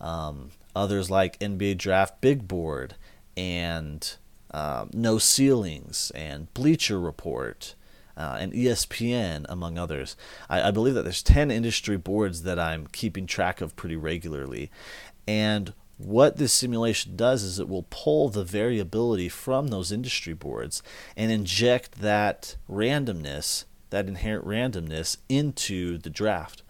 um, 0.00 0.52
others 0.74 1.10
like 1.10 1.38
NBA 1.38 1.76
Draft 1.76 2.22
Big 2.22 2.48
Board, 2.48 2.94
and 3.36 4.16
um, 4.52 4.88
No 4.94 5.18
Ceilings, 5.18 6.10
and 6.14 6.52
Bleacher 6.54 6.98
Report. 6.98 7.74
Uh, 8.16 8.36
and 8.38 8.52
ESPN, 8.52 9.46
among 9.48 9.78
others. 9.78 10.14
I, 10.50 10.68
I, 10.68 10.70
believe 10.72 10.92
that 10.92 11.04
there's 11.04 11.22
10 11.22 11.50
industry 11.50 11.96
boards 11.96 12.42
that 12.42 12.58
I'm 12.58 12.86
keeping 12.88 13.26
track 13.26 13.62
of 13.62 13.76
pretty 13.76 13.96
regularly. 13.96 14.70
And 15.26 15.72
what 16.04 16.36
this 16.36 16.52
simulation 16.52 17.16
does 17.16 17.42
is 17.42 17.58
it 17.58 17.68
will 17.68 17.86
pull 17.90 18.28
the 18.28 18.44
variability 18.44 19.28
from 19.28 19.68
those 19.68 19.92
industry 19.92 20.32
boards 20.32 20.82
and 21.16 21.30
inject 21.30 22.00
that 22.00 22.56
randomness, 22.68 23.64
that 23.90 24.08
inherent 24.08 24.46
randomness, 24.46 25.18
into 25.28 25.98
the 25.98 26.10
draft. 26.10 26.62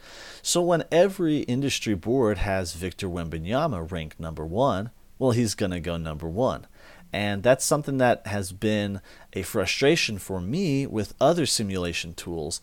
So 0.43 0.61
when 0.63 0.85
every 0.91 1.39
industry 1.41 1.95
board 1.95 2.39
has 2.39 2.75
Victor 2.75 3.09
Wembanyama 3.09 3.91
ranked 3.91 4.19
number 4.19 4.45
one, 4.45 4.91
well, 5.19 5.33
he's 5.33 5.55
going 5.55 5.73
to 5.73 5.81
go 5.81 5.97
number 5.97 6.29
one. 6.29 6.67
And 7.13 7.43
that's 7.43 7.65
something 7.65 7.99
that 7.99 8.27
has 8.27 8.53
been 8.53 9.01
a 9.33 9.43
frustration 9.43 10.19
for 10.19 10.41
me 10.41 10.87
with 10.87 11.15
other 11.21 11.47
simulation 11.47 12.15
tools 12.15 12.61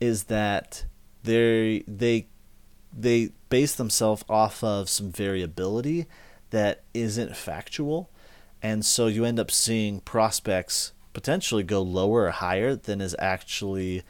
is 0.00 0.24
that 0.24 0.84
they 1.22 1.84
they 1.86 2.28
they 2.96 3.30
base 3.48 3.74
themselves 3.74 4.24
off 4.28 4.62
of 4.64 4.88
some 4.88 5.10
variability 5.10 6.06
that 6.50 6.82
isn't 6.94 7.36
factual. 7.36 8.10
And 8.62 8.84
so 8.84 9.06
you 9.06 9.24
end 9.24 9.40
up 9.40 9.50
seeing 9.50 10.00
prospects 10.00 10.92
potentially 11.12 11.62
go 11.62 11.82
lower 11.82 12.24
or 12.24 12.30
higher 12.30 12.76
than 12.76 13.00
is 13.00 13.16
actually 13.18 14.02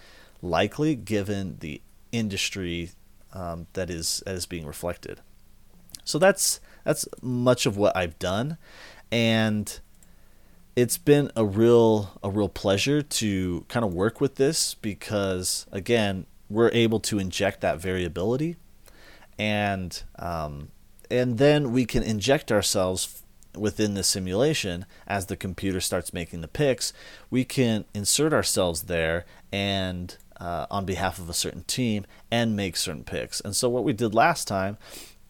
likely 0.43 0.95
given 0.95 1.57
the 1.61 1.81
industry 2.13 2.91
um, 3.33 3.67
that 3.75 3.91
is 3.91 4.23
that 4.27 4.35
is 4.35 4.47
being 4.47 4.67
reflected. 4.67 5.21
So 6.05 6.19
that's 6.19 6.61
that's 6.85 7.07
much 7.23 7.67
of 7.67 7.77
what 7.77 7.97
I've 7.97 8.19
done, 8.19 8.59
and 9.13 9.79
it's 10.75 10.99
been 10.99 11.31
a 11.37 11.45
real 11.45 12.19
a 12.23 12.31
real 12.31 12.49
pleasure 12.49 13.03
to 13.03 13.65
kind 13.69 13.85
of 13.85 13.95
work 13.95 14.21
with 14.21 14.37
this 14.37 14.75
because 14.75 15.67
again 15.71 16.27
we're 16.49 16.71
able 16.73 16.99
to 16.99 17.19
inject 17.19 17.61
that 17.61 17.81
variability 17.81 18.57
and 19.41 20.03
um, 20.19 20.69
and 21.11 21.39
then 21.39 21.73
we 21.73 21.87
can 21.87 22.03
inject 22.03 22.53
ourselves 22.53 23.23
within 23.57 23.95
the 23.95 24.05
simulation 24.05 24.85
as 25.07 25.27
the 25.27 25.37
computer 25.37 25.81
starts 25.81 26.13
making 26.13 26.43
the 26.43 26.47
picks. 26.47 26.93
We 27.31 27.45
can 27.47 27.87
insert 27.95 28.35
ourselves 28.35 28.83
there 28.83 29.25
and 29.51 30.15
uh, 30.39 30.67
on 30.71 30.85
behalf 30.85 31.19
of 31.19 31.31
a 31.31 31.35
certain 31.35 31.65
team 31.65 32.05
and 32.31 32.55
make 32.55 32.77
certain 32.77 33.03
picks. 33.03 33.41
And 33.41 33.57
so 33.57 33.69
what 33.71 33.83
we 33.83 33.95
did 33.95 34.15
last 34.15 34.47
time 34.47 34.77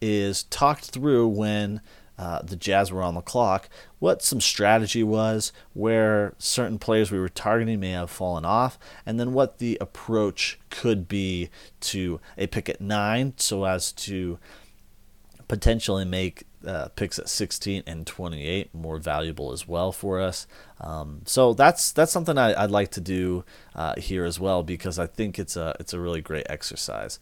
is 0.01 0.43
talked 0.43 0.85
through 0.91 1.29
when 1.29 1.81
uh, 2.21 2.39
the 2.43 2.55
Jazz 2.55 2.91
were 2.91 3.01
on 3.01 3.15
the 3.15 3.21
clock, 3.21 3.67
what 3.97 4.21
some 4.21 4.39
strategy 4.39 5.01
was, 5.01 5.51
where 5.73 6.35
certain 6.37 6.77
players 6.77 7.09
we 7.09 7.17
were 7.17 7.27
targeting 7.27 7.79
may 7.79 7.89
have 7.91 8.11
fallen 8.11 8.45
off, 8.45 8.77
and 9.07 9.19
then 9.19 9.33
what 9.33 9.57
the 9.57 9.75
approach 9.81 10.59
could 10.69 11.07
be 11.07 11.49
to 11.79 12.21
a 12.37 12.45
pick 12.45 12.69
at 12.69 12.79
nine 12.79 13.33
so 13.37 13.65
as 13.65 13.91
to 13.91 14.37
potentially 15.47 16.05
make 16.05 16.43
uh, 16.63 16.89
picks 16.89 17.17
at 17.17 17.27
16 17.27 17.81
and 17.87 18.05
28 18.05 18.71
more 18.71 18.99
valuable 18.99 19.51
as 19.51 19.67
well 19.67 19.91
for 19.91 20.21
us. 20.21 20.45
Um, 20.81 21.21
so 21.25 21.53
that's 21.53 21.91
that's 21.91 22.11
something 22.11 22.37
I, 22.37 22.59
would 22.59 22.71
like 22.71 22.89
to 22.91 23.01
do 23.01 23.45
uh, 23.75 23.93
here 23.97 24.25
as 24.25 24.39
well 24.39 24.63
because 24.63 24.97
I 24.97 25.05
think 25.05 25.37
it's 25.37 25.55
a 25.55 25.75
it's 25.79 25.93
a 25.93 25.99
really 25.99 26.21
great 26.21 26.47
exercise. 26.49 27.19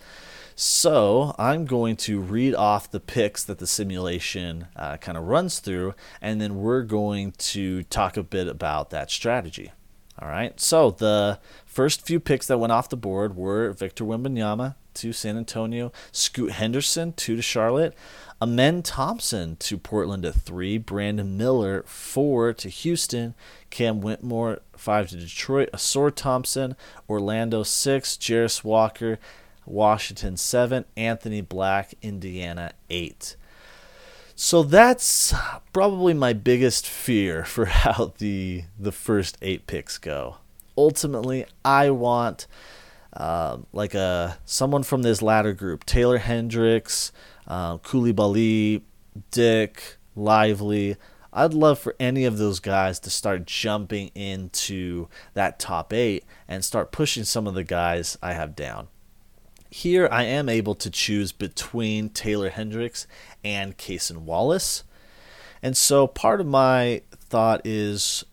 So 0.55 1.35
I'm 1.37 1.65
going 1.65 1.95
to 1.97 2.19
read 2.19 2.55
off 2.55 2.89
the 2.89 2.99
picks 2.99 3.43
that 3.43 3.59
the 3.59 3.67
simulation 3.67 4.67
uh, 4.75 4.97
kind 4.97 5.17
of 5.17 5.25
runs 5.25 5.59
through, 5.59 5.93
and 6.21 6.41
then 6.41 6.55
we're 6.55 6.83
going 6.83 7.33
to 7.33 7.83
talk 7.83 8.17
a 8.17 8.23
bit 8.23 8.47
about 8.47 8.89
that 8.89 9.11
strategy. 9.11 9.71
All 10.21 10.27
right. 10.27 10.59
So 10.59 10.91
the 10.91 11.39
first 11.65 12.05
few 12.05 12.19
picks 12.19 12.47
that 12.47 12.57
went 12.59 12.73
off 12.73 12.89
the 12.89 12.97
board 12.97 13.37
were 13.37 13.71
Victor 13.71 14.03
Wembanyama 14.03 14.75
to 14.99 15.13
San 15.13 15.37
Antonio, 15.37 15.91
Scoot 16.11 16.51
Henderson 16.51 17.13
two 17.13 17.35
to 17.35 17.41
Charlotte, 17.41 17.95
Amen 18.41 18.81
Thompson 18.81 19.57
to 19.57 19.77
Portland 19.77 20.25
at 20.25 20.35
three, 20.35 20.77
Brandon 20.77 21.37
Miller 21.37 21.83
four 21.85 22.53
to 22.53 22.69
Houston, 22.69 23.35
Cam 23.69 23.99
Whitmore 23.99 24.59
five 24.77 25.09
to 25.09 25.17
Detroit, 25.17 25.69
Ausar 25.73 26.13
Thompson, 26.13 26.75
Orlando 27.09 27.63
six, 27.63 28.15
Jarace 28.15 28.63
Walker, 28.63 29.19
Washington 29.65 30.37
seven, 30.37 30.85
Anthony 30.95 31.41
Black, 31.41 31.93
Indiana 32.01 32.71
eight. 32.89 33.35
So 34.35 34.63
that's 34.63 35.33
probably 35.73 36.13
my 36.13 36.31
biggest 36.31 36.87
fear 36.87 37.43
for 37.45 37.65
how 37.65 38.13
the 38.19 38.63
the 38.79 38.93
first 38.93 39.37
eight 39.41 39.67
picks 39.67 39.97
go. 39.97 40.37
Ultimately, 40.77 41.45
I 41.65 41.89
want 41.89 42.47
uh, 43.19 43.57
like 43.73 43.93
a 43.93 44.39
someone 44.45 44.83
from 44.83 45.01
this 45.01 45.21
latter 45.21 45.53
group: 45.53 45.85
Taylor 45.85 46.17
Hendricks, 46.17 47.11
uh, 47.47 47.77
Coulibaly, 47.79 48.81
Dick, 49.31 49.97
Lively. 50.15 50.95
I'd 51.31 51.53
love 51.53 51.77
for 51.77 51.95
any 51.99 52.25
of 52.25 52.37
those 52.37 52.59
guys 52.59 52.99
to 53.01 53.09
start 53.11 53.45
jumping 53.45 54.07
into 54.15 55.07
that 55.35 55.59
top 55.59 55.93
eight 55.93 56.25
and 56.47 56.65
start 56.65 56.91
pushing 56.91 57.23
some 57.23 57.45
of 57.45 57.53
the 57.53 57.63
guys 57.63 58.17
I 58.21 58.33
have 58.33 58.55
down. 58.55 58.87
Here 59.69 60.09
I 60.11 60.23
am 60.23 60.49
able 60.49 60.73
to 60.75 60.89
choose 60.89 61.31
between 61.31 62.09
Taylor 62.09 62.49
Hendricks 62.49 63.05
and 63.43 63.77
Cason 63.77 64.19
Wallace. 64.23 64.83
And 65.61 65.77
so 65.77 66.07
part 66.07 66.41
of 66.41 66.47
my 66.47 67.03
thought 67.11 67.61
is 67.63 68.23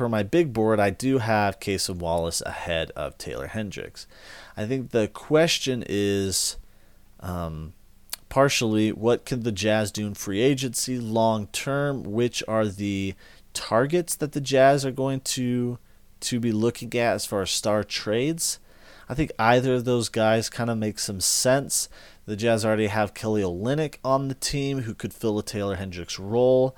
per 0.00 0.08
my 0.08 0.22
big 0.22 0.54
board, 0.54 0.80
I 0.80 0.88
do 0.88 1.18
have 1.18 1.60
Cason 1.60 1.96
Wallace 1.96 2.40
ahead 2.46 2.90
of 2.96 3.18
Taylor 3.18 3.48
Hendricks. 3.48 4.06
I 4.56 4.64
think 4.64 4.92
the 4.92 5.08
question 5.08 5.84
is 5.86 6.56
um, 7.20 7.74
partially 8.30 8.92
what 8.92 9.26
can 9.26 9.42
the 9.42 9.52
Jazz 9.52 9.92
do 9.92 10.06
in 10.06 10.14
free 10.14 10.40
agency 10.40 10.98
long 10.98 11.48
term? 11.48 12.02
Which 12.02 12.42
are 12.48 12.64
the 12.64 13.14
targets 13.52 14.16
that 14.16 14.32
the 14.32 14.40
Jazz 14.40 14.86
are 14.86 14.90
going 14.90 15.20
to 15.20 15.78
to 16.20 16.40
be 16.40 16.50
looking 16.50 16.94
at 16.94 17.16
as 17.16 17.26
far 17.26 17.42
as 17.42 17.50
star 17.50 17.84
trades? 17.84 18.58
I 19.06 19.12
think 19.12 19.32
either 19.38 19.74
of 19.74 19.84
those 19.84 20.08
guys 20.08 20.48
kind 20.48 20.70
of 20.70 20.78
makes 20.78 21.04
some 21.04 21.20
sense. 21.20 21.90
The 22.24 22.36
Jazz 22.36 22.64
already 22.64 22.86
have 22.86 23.12
Kelly 23.12 23.42
Olynyk 23.42 23.96
on 24.02 24.28
the 24.28 24.34
team 24.34 24.80
who 24.80 24.94
could 24.94 25.12
fill 25.12 25.38
a 25.38 25.42
Taylor 25.42 25.76
Hendricks 25.76 26.18
role. 26.18 26.74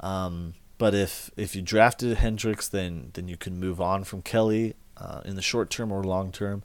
Um, 0.00 0.54
but 0.78 0.94
if 0.94 1.30
if 1.36 1.54
you 1.54 1.62
drafted 1.62 2.16
Hendricks, 2.18 2.68
then 2.68 3.10
then 3.14 3.28
you 3.28 3.36
can 3.36 3.58
move 3.58 3.80
on 3.80 4.04
from 4.04 4.22
Kelly 4.22 4.74
uh, 4.96 5.20
in 5.24 5.36
the 5.36 5.42
short 5.42 5.70
term 5.70 5.92
or 5.92 6.02
long 6.02 6.32
term. 6.32 6.62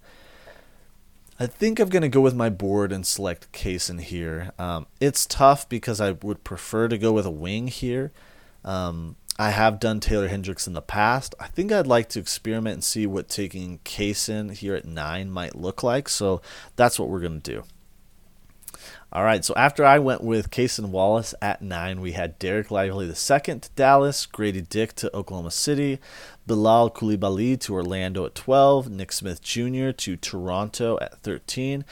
I 1.41 1.47
think 1.47 1.79
I'm 1.79 1.87
going 1.87 2.01
to 2.01 2.09
go 2.09 2.19
with 2.19 2.35
my 2.35 2.49
board 2.49 2.91
and 2.91 3.07
select 3.07 3.49
Cason 3.53 4.01
here. 4.01 4.51
Um, 4.59 4.87
it's 4.99 5.25
tough 5.25 5.69
because 5.69 6.01
I 6.01 6.11
would 6.11 6.43
prefer 6.43 6.89
to 6.89 6.97
go 6.97 7.13
with 7.13 7.25
a 7.25 7.31
wing 7.31 7.67
here. 7.67 8.11
Um, 8.65 9.15
I 9.37 9.51
have 9.51 9.79
done 9.79 10.01
Taylor 10.01 10.27
Hendricks 10.27 10.67
in 10.67 10.73
the 10.73 10.81
past. 10.81 11.33
I 11.39 11.47
think 11.47 11.71
I'd 11.71 11.87
like 11.87 12.09
to 12.09 12.19
experiment 12.19 12.73
and 12.73 12.83
see 12.83 13.07
what 13.07 13.29
taking 13.29 13.79
Cason 13.85 14.51
here 14.51 14.75
at 14.75 14.83
nine 14.83 15.31
might 15.31 15.55
look 15.55 15.81
like. 15.81 16.09
So 16.09 16.41
that's 16.75 16.99
what 16.99 17.07
we're 17.07 17.21
going 17.21 17.39
to 17.39 17.51
do. 17.53 17.63
All 19.11 19.23
right, 19.23 19.43
so 19.43 19.55
after 19.55 19.83
I 19.83 19.97
went 19.97 20.23
with 20.23 20.51
Cason 20.51 20.89
Wallace 20.89 21.33
at 21.41 21.63
nine, 21.63 21.99
we 21.99 22.11
had 22.11 22.39
Dereck 22.39 22.69
Lively 22.69 23.07
II 23.07 23.13
to 23.59 23.69
Dallas, 23.75 24.27
Grady 24.27 24.61
Dick 24.61 24.93
to 24.97 25.15
Oklahoma 25.15 25.49
City, 25.49 25.97
Bilal 26.45 26.91
Coulibaly 26.91 27.59
to 27.61 27.73
Orlando 27.73 28.27
at 28.27 28.35
12, 28.35 28.91
Nick 28.91 29.11
Smith 29.11 29.41
Jr. 29.41 29.89
to 29.89 30.15
Toronto 30.15 30.99
at 31.01 31.23
13, 31.23 31.85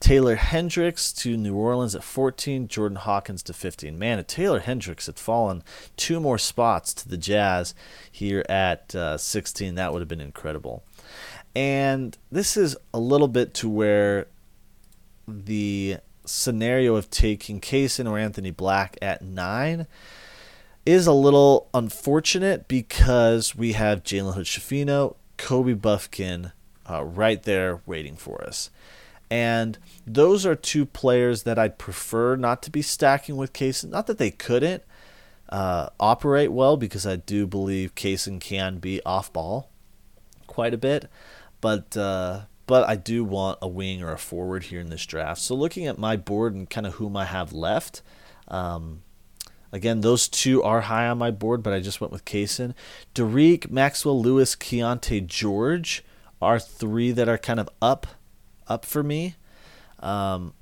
Taylor 0.00 0.34
Hendricks 0.34 1.12
to 1.12 1.36
New 1.36 1.54
Orleans 1.54 1.94
at 1.94 2.02
14, 2.02 2.66
Jordan 2.66 2.96
Hawkins 2.96 3.44
to 3.44 3.52
15. 3.52 3.96
Man, 3.96 4.24
Taylor 4.24 4.58
Hendricks 4.58 5.06
had 5.06 5.16
fallen 5.16 5.62
two 5.96 6.18
more 6.18 6.38
spots 6.38 6.92
to 6.94 7.08
the 7.08 7.16
Jazz 7.16 7.72
here 8.10 8.44
at 8.48 8.92
uh, 8.96 9.16
16, 9.16 9.76
that 9.76 9.92
would 9.92 10.00
have 10.00 10.08
been 10.08 10.20
incredible. 10.20 10.82
And 11.54 12.18
this 12.32 12.56
is 12.56 12.76
a 12.92 12.98
little 12.98 13.28
bit 13.28 13.54
to 13.54 13.68
where 13.68 14.26
the 15.28 15.98
scenario 16.24 16.96
of 16.96 17.10
taking 17.10 17.60
Cason 17.60 18.08
or 18.10 18.18
Anthony 18.18 18.50
Black 18.50 18.96
at 19.02 19.22
nine 19.22 19.86
is 20.86 21.06
a 21.06 21.12
little 21.12 21.68
unfortunate 21.72 22.68
because 22.68 23.56
we 23.56 23.72
have 23.72 24.02
Jalen 24.02 24.34
Hood 24.34 24.46
Schifino, 24.46 25.16
Kobe 25.36 25.74
Bufkin 25.74 26.52
uh, 26.88 27.04
right 27.04 27.42
there 27.42 27.80
waiting 27.86 28.16
for 28.16 28.42
us. 28.44 28.70
And 29.30 29.78
those 30.06 30.44
are 30.44 30.54
two 30.54 30.84
players 30.84 31.44
that 31.44 31.58
I'd 31.58 31.78
prefer 31.78 32.36
not 32.36 32.62
to 32.64 32.70
be 32.70 32.82
stacking 32.82 33.36
with 33.36 33.52
Cason. 33.52 33.90
Not 33.90 34.06
that 34.06 34.18
they 34.18 34.30
couldn't 34.30 34.82
uh, 35.48 35.88
operate 35.98 36.52
well, 36.52 36.76
because 36.76 37.06
I 37.06 37.16
do 37.16 37.46
believe 37.46 37.94
Cason 37.94 38.40
can 38.40 38.78
be 38.78 39.02
off 39.04 39.32
ball 39.32 39.70
quite 40.46 40.74
a 40.74 40.78
bit. 40.78 41.08
But 41.60 41.96
uh, 41.96 42.42
but 42.66 42.88
I 42.88 42.96
do 42.96 43.24
want 43.24 43.58
a 43.60 43.68
wing 43.68 44.02
or 44.02 44.12
a 44.12 44.18
forward 44.18 44.64
here 44.64 44.80
in 44.80 44.90
this 44.90 45.04
draft. 45.06 45.40
So 45.40 45.54
looking 45.54 45.86
at 45.86 45.98
my 45.98 46.16
board 46.16 46.54
and 46.54 46.68
kind 46.68 46.86
of 46.86 46.94
whom 46.94 47.16
I 47.16 47.24
have 47.24 47.52
left, 47.52 48.02
um, 48.48 49.02
again, 49.72 50.00
those 50.00 50.28
two 50.28 50.62
are 50.62 50.82
high 50.82 51.08
on 51.08 51.18
my 51.18 51.30
board, 51.30 51.62
but 51.62 51.72
I 51.72 51.80
just 51.80 52.00
went 52.00 52.12
with 52.12 52.24
Cason. 52.24 52.74
Dariq, 53.14 53.70
Maxwell 53.70 54.20
Lewis, 54.20 54.56
Keyonte 54.56 55.26
George 55.26 56.04
are 56.40 56.58
three 56.58 57.10
that 57.12 57.28
are 57.28 57.38
kind 57.38 57.60
of 57.60 57.68
up, 57.82 58.06
up 58.66 58.84
for 58.84 59.02
me. 59.02 59.36
Um, 60.00 60.54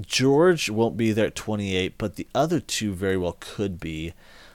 George 0.00 0.70
won't 0.70 0.96
be 0.96 1.12
there 1.12 1.26
at 1.26 1.34
28, 1.34 1.98
but 1.98 2.16
the 2.16 2.26
other 2.34 2.60
two 2.60 2.94
very 2.94 3.16
well 3.16 3.36
could 3.40 3.78
be. 3.78 4.14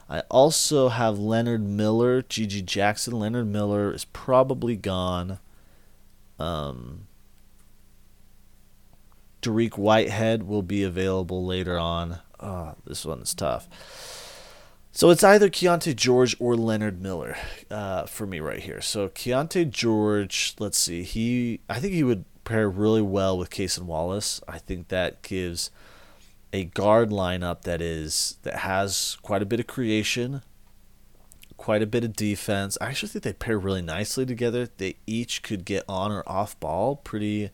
I 0.09 0.21
also 0.29 0.89
have 0.89 1.19
Leonard 1.19 1.63
Miller, 1.63 2.21
GG 2.21 2.65
Jackson. 2.65 3.19
Leonard 3.19 3.47
Miller 3.47 3.93
is 3.93 4.05
probably 4.05 4.75
gone. 4.75 5.39
Um, 6.39 7.07
Dariq 9.41 9.77
Whitehead 9.77 10.43
will 10.43 10.63
be 10.63 10.83
available 10.83 11.45
later 11.45 11.77
on. 11.77 12.19
Oh, 12.39 12.75
this 12.85 13.05
one's 13.05 13.33
tough. 13.33 13.67
So 14.91 15.11
it's 15.11 15.23
either 15.23 15.47
Keyonte 15.47 15.95
George 15.95 16.35
or 16.39 16.55
Leonard 16.55 17.01
Miller 17.01 17.37
uh, 17.69 18.07
for 18.07 18.25
me 18.25 18.39
right 18.39 18.59
here. 18.59 18.81
So 18.81 19.09
Keyonte 19.09 19.69
George, 19.69 20.55
let's 20.57 20.77
see, 20.77 21.03
he 21.03 21.59
I 21.69 21.79
think 21.79 21.93
he 21.93 22.03
would 22.03 22.25
pair 22.45 22.69
really 22.69 23.01
well 23.01 23.37
with 23.37 23.51
Cason 23.51 23.83
Wallace. 23.83 24.41
I 24.47 24.57
think 24.57 24.87
that 24.87 25.21
gives 25.21 25.69
a 26.51 26.63
guard 26.63 27.09
lineup 27.09 27.61
that 27.63 27.81
is 27.81 28.37
that 28.43 28.55
has 28.59 29.17
quite 29.21 29.43
a 29.43 29.45
bit 29.45 29.59
of 29.59 29.67
creation, 29.67 30.41
quite 31.57 31.81
a 31.81 31.87
bit 31.87 32.03
of 32.03 32.15
defense. 32.15 32.77
I 32.79 32.87
actually 32.87 33.09
think 33.09 33.23
they 33.23 33.33
pair 33.33 33.57
really 33.59 33.81
nicely 33.81 34.25
together. 34.25 34.69
They 34.77 34.95
each 35.05 35.41
could 35.41 35.65
get 35.65 35.83
on 35.89 36.11
or 36.11 36.23
off 36.27 36.59
ball 36.59 36.97
pretty, 36.97 37.49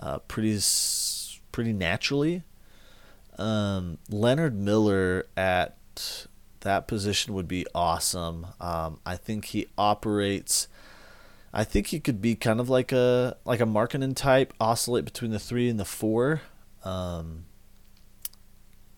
uh, 0.00 0.18
pretty, 0.20 0.58
pretty 1.52 1.72
naturally. 1.72 2.42
Um, 3.38 3.98
Leonard 4.10 4.58
Miller 4.58 5.26
at 5.36 5.76
that 6.60 6.88
position 6.88 7.34
would 7.34 7.48
be 7.48 7.66
awesome. 7.74 8.46
Um, 8.60 9.00
I 9.06 9.16
think 9.16 9.46
he 9.46 9.68
operates. 9.78 10.68
I 11.52 11.62
think 11.62 11.88
he 11.88 12.00
could 12.00 12.20
be 12.20 12.34
kind 12.34 12.58
of 12.58 12.68
like 12.68 12.90
a 12.90 13.36
like 13.44 13.60
a 13.60 13.66
Markkanen 13.66 14.16
type, 14.16 14.52
oscillate 14.60 15.04
between 15.04 15.30
the 15.30 15.38
three 15.38 15.68
and 15.68 15.78
the 15.78 15.84
four. 15.84 16.42
Um, 16.84 17.44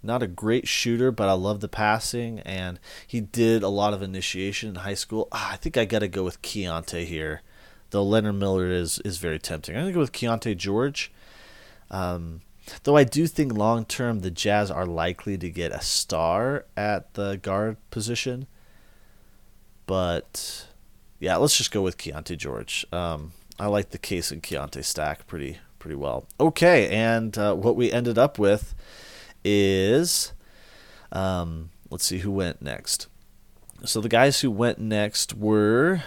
not 0.06 0.22
a 0.22 0.26
great 0.26 0.68
shooter, 0.68 1.10
but 1.10 1.28
I 1.28 1.32
love 1.32 1.60
the 1.60 1.68
passing, 1.68 2.40
and 2.40 2.78
he 3.06 3.20
did 3.20 3.62
a 3.62 3.68
lot 3.68 3.92
of 3.92 4.02
initiation 4.02 4.70
in 4.70 4.74
high 4.76 4.94
school. 4.94 5.28
Ah, 5.32 5.52
I 5.52 5.56
think 5.56 5.76
I 5.76 5.84
got 5.84 5.98
to 5.98 6.08
go 6.08 6.24
with 6.24 6.42
Keyonte 6.42 7.04
here, 7.04 7.42
though 7.90 8.04
Leonard 8.04 8.36
Miller 8.36 8.70
is 8.70 8.98
is 9.00 9.18
very 9.18 9.38
tempting. 9.38 9.76
I'm 9.76 9.82
gonna 9.82 9.92
go 9.92 10.00
with 10.00 10.12
Keyonte 10.12 10.56
George. 10.56 11.12
Um, 11.90 12.40
though 12.84 12.96
I 12.96 13.04
do 13.04 13.26
think 13.26 13.52
long 13.52 13.84
term 13.84 14.20
the 14.20 14.30
Jazz 14.30 14.70
are 14.70 14.86
likely 14.86 15.36
to 15.38 15.50
get 15.50 15.72
a 15.72 15.80
star 15.80 16.64
at 16.76 17.14
the 17.14 17.36
guard 17.36 17.76
position, 17.90 18.46
but 19.86 20.66
yeah, 21.18 21.36
let's 21.36 21.56
just 21.56 21.70
go 21.70 21.82
with 21.82 21.98
Keyonte 21.98 22.36
George. 22.36 22.86
Um, 22.92 23.32
I 23.58 23.66
like 23.66 23.90
the 23.90 23.98
Cason 23.98 24.40
Keyonte 24.40 24.84
stack 24.84 25.26
pretty 25.26 25.58
pretty 25.78 25.96
well. 25.96 26.26
Okay, 26.40 26.88
and 26.88 27.36
uh, 27.38 27.54
what 27.54 27.76
we 27.76 27.92
ended 27.92 28.18
up 28.18 28.38
with 28.38 28.74
is 29.48 30.32
um, 31.12 31.70
let's 31.90 32.04
see 32.04 32.18
who 32.18 32.30
went 32.30 32.60
next. 32.60 33.06
So 33.84 34.00
the 34.00 34.08
guys 34.08 34.40
who 34.40 34.50
went 34.50 34.78
next 34.78 35.34
were 35.34 36.02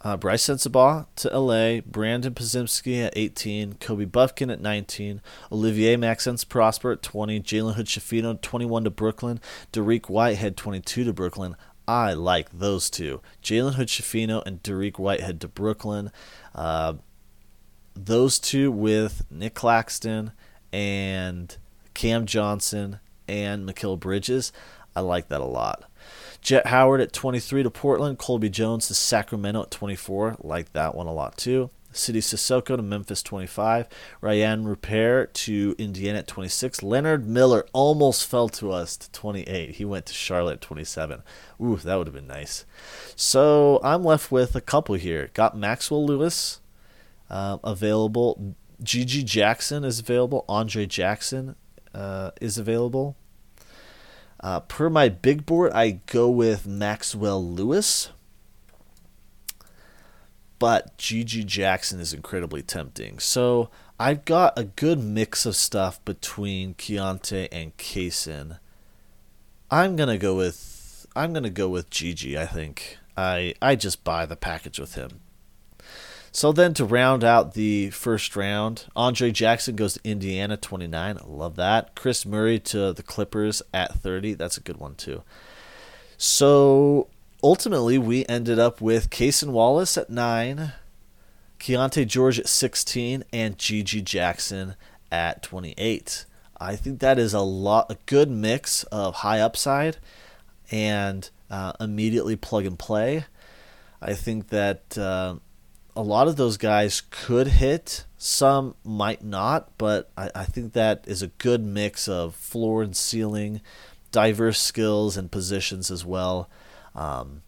uh, 0.00 0.16
Brice 0.16 0.46
Sensabaugh 0.46 1.06
to 1.16 1.38
LA, 1.38 1.80
Brandon 1.80 2.34
Podziemski 2.34 3.04
at 3.04 3.12
18, 3.14 3.74
Kobe 3.74 4.06
Bufkin 4.06 4.52
at 4.52 4.60
19, 4.60 5.20
Olivier 5.50 5.96
Maxence 5.96 6.44
Prosper 6.44 6.92
at 6.92 7.02
20, 7.02 7.40
Jalen 7.40 7.74
Hood 7.74 7.86
Schifino 7.86 8.40
21 8.40 8.84
to 8.84 8.90
Brooklyn, 8.90 9.40
Dariq 9.72 10.08
Whitehead 10.08 10.56
22 10.56 11.04
to 11.04 11.12
Brooklyn. 11.12 11.56
I 11.86 12.14
like 12.14 12.50
those 12.50 12.88
two, 12.88 13.20
Jalen 13.42 13.74
Hood 13.74 13.88
Schifino 13.88 14.42
and 14.46 14.62
Dariq 14.62 14.98
Whitehead 14.98 15.40
to 15.42 15.48
Brooklyn. 15.48 16.10
Uh, 16.54 16.94
those 17.94 18.38
two 18.38 18.72
with 18.72 19.24
Nic 19.30 19.54
Claxton 19.54 20.32
and 20.72 21.56
Cam 21.94 22.26
Johnson, 22.26 23.00
and 23.28 23.68
Mikal 23.68 23.98
Bridges. 23.98 24.52
I 24.94 25.00
like 25.00 25.28
that 25.28 25.40
a 25.40 25.46
lot. 25.46 25.84
Jett 26.40 26.66
Howard 26.66 27.00
at 27.00 27.12
23 27.12 27.62
to 27.62 27.70
Portland. 27.70 28.18
Colby 28.18 28.50
Jones 28.50 28.88
to 28.88 28.94
Sacramento 28.94 29.62
at 29.62 29.70
24. 29.70 30.38
Like 30.40 30.72
that 30.72 30.94
one 30.94 31.06
a 31.06 31.12
lot 31.12 31.36
too. 31.36 31.70
Sidy 31.92 32.20
Cissoko 32.20 32.76
to 32.76 32.82
Memphis 32.82 33.22
25. 33.22 33.86
Rayan 34.22 34.64
Rupert 34.64 35.34
to 35.34 35.74
Indiana 35.78 36.20
at 36.20 36.26
26. 36.26 36.82
Leonard 36.82 37.28
Miller 37.28 37.66
almost 37.72 38.26
fell 38.26 38.48
to 38.48 38.72
us 38.72 38.96
to 38.96 39.10
28. 39.12 39.76
He 39.76 39.84
went 39.84 40.06
to 40.06 40.14
Charlotte 40.14 40.54
at 40.54 40.60
27. 40.62 41.22
Ooh, 41.62 41.76
that 41.76 41.94
would 41.94 42.06
have 42.06 42.14
been 42.14 42.26
nice. 42.26 42.64
So 43.14 43.78
I'm 43.84 44.02
left 44.02 44.32
with 44.32 44.56
a 44.56 44.60
couple 44.60 44.94
here. 44.94 45.30
Got 45.34 45.56
Maxwell 45.56 46.04
Lewis 46.04 46.60
uh, 47.30 47.58
available. 47.62 48.56
GG 48.82 49.26
Jackson 49.26 49.84
is 49.84 50.00
available. 50.00 50.44
Andre 50.48 50.86
Jackson 50.86 51.56
uh, 51.94 52.30
is 52.40 52.58
available. 52.58 53.16
Uh, 54.40 54.60
per 54.60 54.90
my 54.90 55.08
big 55.08 55.46
board, 55.46 55.72
I 55.72 56.00
go 56.06 56.28
with 56.28 56.66
Maxwell 56.66 57.44
Lewis. 57.44 58.10
But 60.58 60.96
GG 60.96 61.46
Jackson 61.46 61.98
is 62.00 62.12
incredibly 62.12 62.62
tempting. 62.62 63.18
So 63.18 63.68
I've 63.98 64.24
got 64.24 64.58
a 64.58 64.64
good 64.64 65.00
mix 65.02 65.46
of 65.46 65.56
stuff 65.56 66.04
between 66.04 66.74
Keyonte 66.74 67.48
and 67.50 67.76
Cason. 67.76 68.58
I'm 69.70 69.96
gonna 69.96 70.18
go 70.18 70.36
with 70.36 71.06
I'm 71.14 71.32
gonna 71.32 71.50
go 71.50 71.68
with 71.68 71.90
GG, 71.90 72.36
I 72.36 72.46
think. 72.46 72.98
I 73.16 73.54
I 73.60 73.74
just 73.74 74.04
buy 74.04 74.26
the 74.26 74.36
package 74.36 74.78
with 74.78 74.94
him. 74.94 75.20
So 76.34 76.50
then 76.50 76.72
to 76.74 76.86
round 76.86 77.22
out 77.22 77.52
the 77.52 77.90
first 77.90 78.34
round, 78.34 78.86
Andre 78.96 79.30
Jackson 79.30 79.76
goes 79.76 79.94
to 79.94 80.00
Indiana 80.02 80.56
29. 80.56 81.18
I 81.18 81.20
love 81.26 81.56
that. 81.56 81.94
Kris 81.94 82.24
Murray 82.24 82.58
to 82.60 82.94
the 82.94 83.02
Clippers 83.02 83.60
at 83.74 83.92
30. 83.94 84.34
That's 84.34 84.56
a 84.56 84.62
good 84.62 84.78
one 84.78 84.94
too. 84.94 85.22
So 86.16 87.08
ultimately 87.42 87.98
we 87.98 88.24
ended 88.26 88.58
up 88.58 88.80
with 88.80 89.10
Cason 89.10 89.50
Wallace 89.50 89.98
at 89.98 90.08
9, 90.08 90.72
Keyonte 91.60 92.06
George 92.06 92.40
at 92.40 92.48
16, 92.48 93.24
and 93.30 93.58
GG 93.58 94.02
Jackson 94.04 94.76
at 95.10 95.42
28. 95.42 96.24
I 96.58 96.76
think 96.76 97.00
that 97.00 97.18
is 97.18 97.34
a 97.34 97.40
lot 97.40 97.90
a 97.90 97.98
good 98.06 98.30
mix 98.30 98.84
of 98.84 99.16
high 99.16 99.40
upside 99.40 99.98
and 100.70 101.28
uh, 101.50 101.74
immediately 101.78 102.36
plug 102.36 102.64
and 102.64 102.78
play. 102.78 103.26
I 104.00 104.14
think 104.14 104.48
that 104.48 104.96
uh, 104.96 105.36
a 105.94 106.02
lot 106.02 106.28
of 106.28 106.36
those 106.36 106.56
guys 106.56 107.02
could 107.10 107.48
hit. 107.48 108.06
Some 108.16 108.74
might 108.84 109.22
not, 109.22 109.76
but 109.78 110.10
I, 110.16 110.30
I 110.34 110.44
think 110.44 110.72
that 110.72 111.04
is 111.06 111.22
a 111.22 111.28
good 111.28 111.64
mix 111.64 112.08
of 112.08 112.34
floor 112.34 112.82
and 112.82 112.96
ceiling, 112.96 113.60
diverse 114.10 114.60
skills 114.60 115.16
and 115.16 115.30
positions 115.30 115.90
as 115.90 116.04
well. 116.04 116.48
Um, 116.94 117.42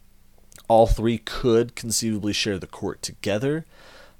all 0.67 0.87
three 0.87 1.17
could 1.17 1.75
conceivably 1.75 2.33
share 2.33 2.59
the 2.59 2.67
court 2.67 3.01
together. 3.01 3.65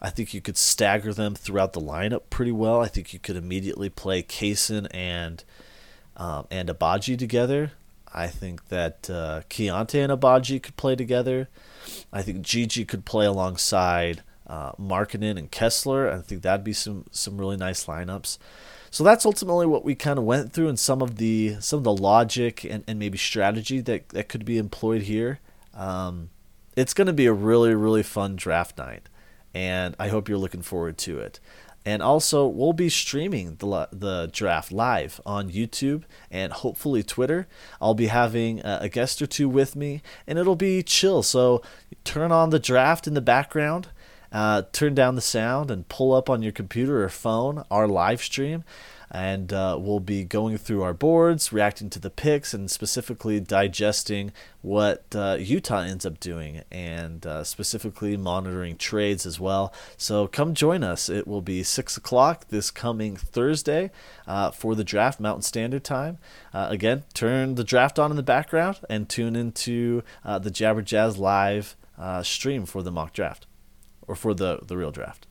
I 0.01 0.09
think 0.09 0.33
you 0.33 0.41
could 0.41 0.57
stagger 0.57 1.13
them 1.13 1.35
throughout 1.35 1.73
the 1.73 1.81
lineup 1.81 2.23
pretty 2.29 2.51
well. 2.51 2.81
I 2.81 2.87
think 2.87 3.13
you 3.13 3.19
could 3.19 3.35
immediately 3.35 3.89
play 3.89 4.21
Cason 4.21 4.87
and 4.91 5.43
um, 6.17 6.47
and 6.51 6.69
Agbaji 6.69 7.17
together. 7.17 7.71
I 8.15 8.27
think 8.27 8.69
that 8.69 9.09
uh, 9.09 9.41
Keyonte 9.49 10.01
and 10.01 10.11
Agbaji 10.11 10.63
could 10.63 10.77
play 10.77 10.95
together. 10.95 11.49
I 12.13 12.21
think 12.21 12.45
GG 12.45 12.87
could 12.87 13.03
play 13.03 13.25
alongside 13.25 14.23
uh, 14.47 14.71
and 14.79 15.51
Kessler. 15.51 16.09
I 16.09 16.21
think 16.21 16.41
that'd 16.41 16.63
be 16.63 16.73
some 16.73 17.05
some 17.11 17.37
really 17.37 17.57
nice 17.57 17.85
lineups. 17.85 18.37
So 18.89 19.03
that's 19.03 19.25
ultimately 19.25 19.65
what 19.65 19.83
we 19.83 19.95
kind 19.95 20.17
of 20.17 20.23
went 20.23 20.53
through 20.53 20.69
and 20.69 20.79
some 20.79 21.01
of 21.01 21.17
the 21.17 21.57
some 21.59 21.79
of 21.79 21.83
the 21.83 21.95
logic 21.95 22.63
and, 22.63 22.85
and 22.87 22.97
maybe 22.97 23.17
strategy 23.17 23.81
that, 23.81 24.07
that 24.09 24.29
could 24.29 24.45
be 24.45 24.57
employed 24.57 25.01
here. 25.03 25.41
Um, 25.73 26.29
it's 26.77 26.93
going 26.93 27.07
to 27.07 27.13
be 27.13 27.25
a 27.25 27.33
really 27.33 27.75
really 27.75 28.03
fun 28.03 28.37
draft 28.37 28.77
night, 28.77 29.09
and 29.53 29.93
I 29.99 30.07
hope 30.07 30.29
you're 30.29 30.37
looking 30.37 30.61
forward 30.61 30.97
to 30.99 31.19
it. 31.19 31.41
And 31.85 32.01
also, 32.01 32.47
we'll 32.47 32.73
be 32.73 32.89
streaming 32.89 33.57
the, 33.57 33.87
the 33.91 34.29
draft 34.33 34.71
live 34.71 35.21
on 35.23 35.51
YouTube 35.51 36.03
and 36.31 36.51
hopefully 36.51 37.03
Twitter. 37.03 37.47
I'll 37.79 37.93
be 37.93 38.07
having 38.07 38.59
a 38.63 38.89
guest 38.89 39.21
or 39.21 39.27
two 39.27 39.47
with 39.47 39.75
me, 39.75 40.01
and 40.25 40.39
it'll 40.39 40.55
be 40.55 40.81
chill. 40.81 41.21
So 41.21 41.61
turn 42.03 42.31
on 42.31 42.49
the 42.49 42.57
draft 42.57 43.05
in 43.05 43.13
the 43.13 43.21
background, 43.21 43.89
uh, 44.31 44.63
turn 44.71 44.95
down 44.95 45.13
the 45.13 45.21
sound, 45.21 45.69
and 45.69 45.87
pull 45.87 46.11
up 46.13 46.27
on 46.27 46.41
your 46.41 46.51
computer 46.51 47.03
or 47.03 47.09
phone 47.09 47.63
our 47.69 47.87
live 47.87 48.23
stream 48.23 48.63
and 49.11 49.53
uh, 49.53 49.77
we'll 49.79 49.99
be 49.99 50.23
going 50.23 50.57
through 50.57 50.81
our 50.81 50.93
boards, 50.93 51.53
reacting 51.53 51.89
to 51.91 51.99
the 51.99 52.09
picks, 52.09 52.53
and 52.53 52.69
specifically 52.69 53.39
digesting 53.39 54.31
what 54.61 55.05
uh, 55.15 55.37
Utah 55.39 55.81
ends 55.81 56.05
up 56.05 56.19
doing, 56.19 56.63
and 56.71 57.25
uh, 57.25 57.43
specifically 57.43 58.17
monitoring 58.17 58.77
trades 58.77 59.25
as 59.25 59.39
well. 59.39 59.73
So 59.97 60.27
come 60.27 60.53
join 60.53 60.83
us. 60.83 61.09
It 61.09 61.27
will 61.27 61.41
be 61.41 61.63
six 61.63 61.97
o'clock 61.97 62.47
this 62.49 62.71
coming 62.71 63.15
Thursday 63.15 63.91
uh, 64.27 64.51
for 64.51 64.75
the 64.75 64.83
draft, 64.83 65.19
Mountain 65.19 65.43
Standard 65.43 65.83
Time. 65.83 66.17
Uh, 66.53 66.67
again, 66.69 67.03
turn 67.13 67.55
the 67.55 67.63
draft 67.63 67.99
on 67.99 68.11
in 68.11 68.17
the 68.17 68.23
background 68.23 68.79
and 68.89 69.07
tune 69.07 69.35
into 69.35 70.03
uh, 70.23 70.39
the 70.39 70.51
Jabber 70.51 70.81
Jazz 70.81 71.17
live 71.17 71.75
stream 72.23 72.65
for 72.65 72.83
the 72.83 72.91
mock 72.91 73.13
draft, 73.13 73.47
or 74.07 74.15
for 74.15 74.33
the 74.33 74.59
the 74.63 74.75
real 74.75 74.91
draft. 74.91 75.27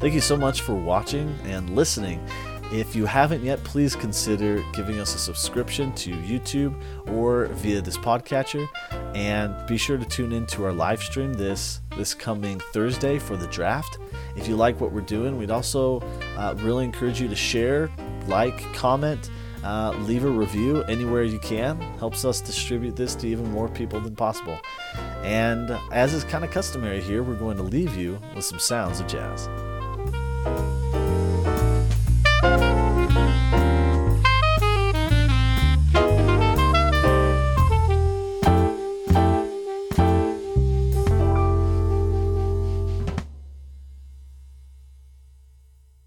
Thank 0.00 0.14
you 0.14 0.22
so 0.22 0.34
much 0.34 0.62
for 0.62 0.74
watching 0.74 1.38
and 1.44 1.76
listening. 1.76 2.26
If 2.72 2.96
you 2.96 3.04
haven't 3.04 3.44
yet, 3.44 3.62
please 3.64 3.94
consider 3.94 4.64
giving 4.72 4.98
us 4.98 5.14
a 5.14 5.18
subscription 5.18 5.92
to 5.96 6.12
YouTube 6.12 6.74
or 7.06 7.48
via 7.48 7.82
this 7.82 7.98
podcatcher. 7.98 8.66
And 9.14 9.54
be 9.66 9.76
sure 9.76 9.98
to 9.98 10.04
tune 10.06 10.32
in 10.32 10.46
to 10.46 10.64
our 10.64 10.72
live 10.72 11.02
stream 11.02 11.34
this 11.34 11.82
this 11.98 12.14
coming 12.14 12.60
Thursday 12.72 13.18
for 13.18 13.36
the 13.36 13.46
draft. 13.48 13.98
If 14.36 14.48
you 14.48 14.56
like 14.56 14.80
what 14.80 14.90
we're 14.90 15.02
doing, 15.02 15.36
we'd 15.36 15.50
also 15.50 16.00
uh, 16.34 16.54
really 16.56 16.86
encourage 16.86 17.20
you 17.20 17.28
to 17.28 17.36
share, 17.36 17.90
like, 18.26 18.72
comment, 18.72 19.28
uh, 19.64 19.90
leave 20.06 20.24
a 20.24 20.30
review 20.30 20.82
anywhere 20.84 21.24
you 21.24 21.40
can. 21.40 21.78
Helps 21.98 22.24
us 22.24 22.40
distribute 22.40 22.96
this 22.96 23.14
to 23.16 23.28
even 23.28 23.50
more 23.50 23.68
people 23.68 24.00
than 24.00 24.16
possible. 24.16 24.58
And 25.24 25.76
as 25.92 26.14
is 26.14 26.24
kind 26.24 26.42
of 26.42 26.50
customary 26.50 27.02
here, 27.02 27.22
we're 27.22 27.34
going 27.34 27.58
to 27.58 27.64
leave 27.64 27.96
you 27.96 28.18
with 28.34 28.46
some 28.46 28.58
sounds 28.58 29.00
of 29.00 29.06
jazz. 29.06 29.46
Thank 30.42 30.58
you. 30.58 30.79